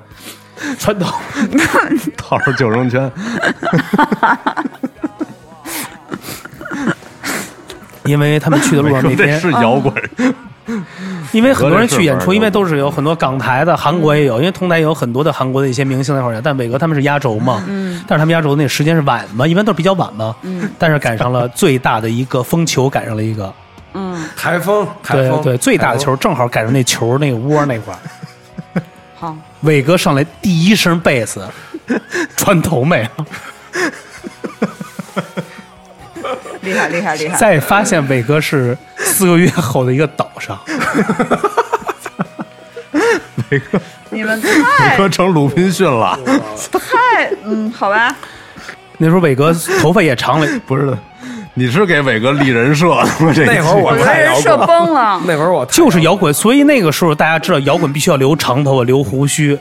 [0.79, 1.15] 船头，
[2.17, 3.11] 套着救生圈，
[8.05, 9.93] 因为他们去的路上那天是摇滚，
[11.33, 23.53] 因为很多人去演出，因为都是有很多港台的，韩国也有，因为同台有很多的韩国的一些明星在那块儿演，但伟哥他们是压轴嘛，嗯，但是他们压轴那时间是晚嘛，一般都是比较晚嘛，嗯，但是赶上了最大的一个风球，赶上了一个，
[23.95, 27.99] 嗯，台风，台风，对对，最大的球正好赶上那球那个窝那块儿，
[29.23, 31.49] 好，伟哥上来第一声贝斯，
[32.37, 33.11] 穿头没了，
[36.63, 37.39] 厉害厉害厉害！
[37.39, 40.59] 再发现伟哥是四个月后的一个岛上，
[43.49, 46.19] 伟 哥你们伟太哥成鲁滨逊了，
[46.73, 48.17] 太嗯，好吧，
[48.99, 50.99] 那时候伟哥头发也长了，不是的，
[51.55, 53.05] 你是给伟哥立人设吗？
[53.35, 55.21] 这那会儿我太摇人设滚了，崩了。
[55.27, 59.59] 那会儿我就是摇滚，所以那个时候大家知道摇滚必须要留长头发、留胡须。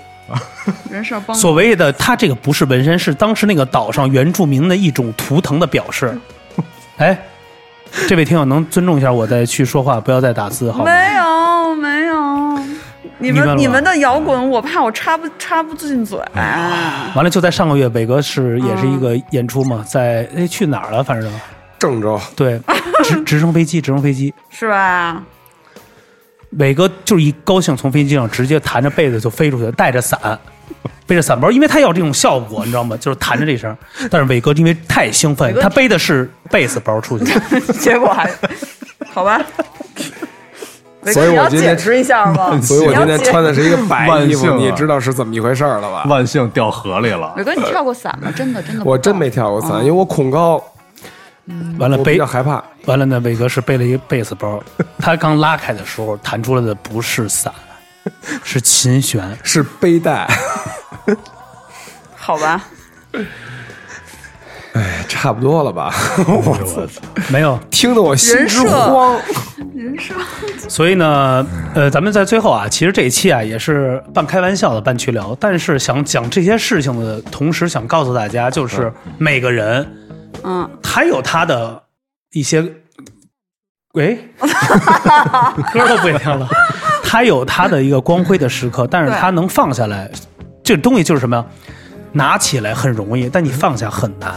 [0.90, 1.42] 人设崩了。
[1.42, 6.18] 所谓的他这个不是纹身，是当时那个岛上原住民的一种图腾的表示。
[6.96, 7.18] 哎，
[8.08, 10.86] 这位听友能尊重一下我再去说话，不要再打字好吗？
[10.86, 12.60] 没有没有，
[13.18, 16.18] 你们你们的摇滚，我怕我插不插不进嘴。
[16.36, 21.04] 完了，就在上个月，伟哥是也是一个演出嘛，在哎去哪儿了？
[21.04, 21.30] 反正
[21.82, 22.62] 郑州，对，
[23.04, 24.32] 直 直升飞机，直升飞机。
[24.52, 25.24] 是吧？
[26.60, 30.20] 伟哥就是一高兴，从飞机上直接弹着被子就飞出去了，带着伞，
[31.08, 32.96] 背着伞包，因为他要这种效果，你知道吗？
[32.98, 33.76] 就是弹着这声。
[34.12, 37.34] 但是伟哥因为太兴奋他背的是贝斯包出去，
[37.80, 38.30] 结果还
[39.12, 39.42] 好吧？
[41.04, 42.62] 伟所哥，你要以我今天解释一下吗？
[42.62, 46.04] 所以我今天穿的是一个白衣服，万幸啊你知道是怎么一回事儿了吧？
[46.08, 48.32] 万幸掉河里了伟，哥，你跳过伞吗？
[48.36, 50.64] 真的真的我真没跳过伞，因为我恐高，
[51.78, 52.64] 完了背我比较害怕。
[52.86, 54.62] 完了呢，伟哥是背了一个贝斯包，
[55.00, 57.54] 他刚拉开的时候弹出来的不是伞，
[58.44, 59.38] 是琴弦。
[59.44, 60.28] 是背带，
[62.16, 62.64] 好吧？
[64.74, 65.94] 哎，差不多了吧？
[66.26, 66.82] 我操，
[67.30, 69.20] 没有，听得我心之人设慌。
[69.76, 70.14] 人设。
[70.70, 79.86] 所以呢，呃，咱们在最后啊，其实这一期啊也是半开玩笑的半去聊，但是想讲这些事情的同时，想告诉大家，就是每个人
[80.44, 81.82] 嗯，他有他的
[82.34, 82.62] 一些，
[83.94, 84.16] 喂，
[85.74, 86.48] 歌都不会唱了，
[87.04, 90.10] 他有他的一个光辉的时刻，但是他能放下来，
[90.64, 91.46] 这东西就是什么呀？
[92.14, 94.34] 拿起来很容易，但你放下很难。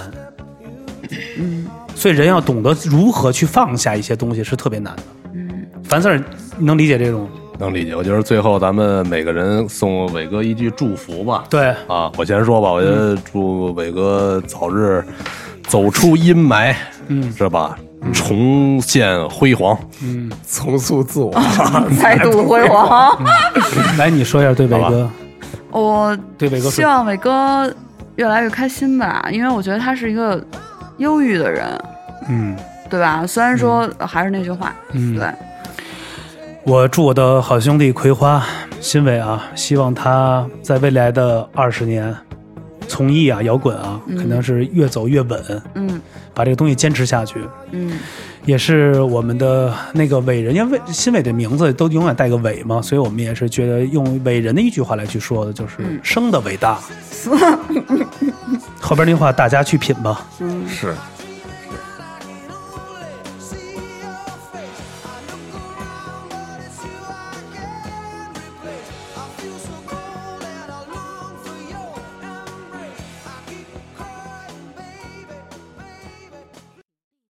[1.38, 5.02] 嗯，所以人要懂得如何去放下一些东西是特别难的。
[5.34, 6.22] 嗯，樊 Sir
[6.56, 7.28] 你能理解这种？
[7.58, 7.94] 能理解。
[7.94, 11.44] 我觉得最后咱们每个人送伟哥一句祝福吧。
[11.48, 15.04] 对，啊，我先说吧，我觉得祝伟哥早日
[15.66, 16.74] 走出阴霾，
[17.08, 17.76] 嗯是吧？
[18.12, 19.76] 重现辉煌。
[20.02, 21.32] 嗯重塑自我。
[22.00, 23.16] 再度辉煌。
[23.96, 25.10] 来你说一下对伟哥，
[25.70, 27.72] 我对伟哥，希望伟哥
[28.16, 30.42] 越来越开心吧，因为我觉得他是一个
[30.98, 31.66] 忧郁的人，
[32.28, 32.56] 嗯
[32.90, 33.26] 对吧？
[33.26, 35.26] 虽然说还是那句话，嗯，对，
[36.64, 38.44] 我祝我的好兄弟葵花
[38.80, 42.14] 新伟啊，希望他在未来的二十年
[42.88, 46.00] 从艺啊，摇滚啊，肯定是越走越稳，嗯。
[46.34, 47.40] 把这个东西坚持下去。
[47.70, 47.98] 嗯。
[48.44, 55.98] 也是我们的那个伟人，因为伟新伟的名字都永远带个伟嘛，所以我们也是觉得用伟人的一句话来去说的，就是嗯。
[56.02, 56.78] 生的伟大。
[58.80, 60.26] 后边那话大家去品吧。
[60.40, 60.94] 嗯，是，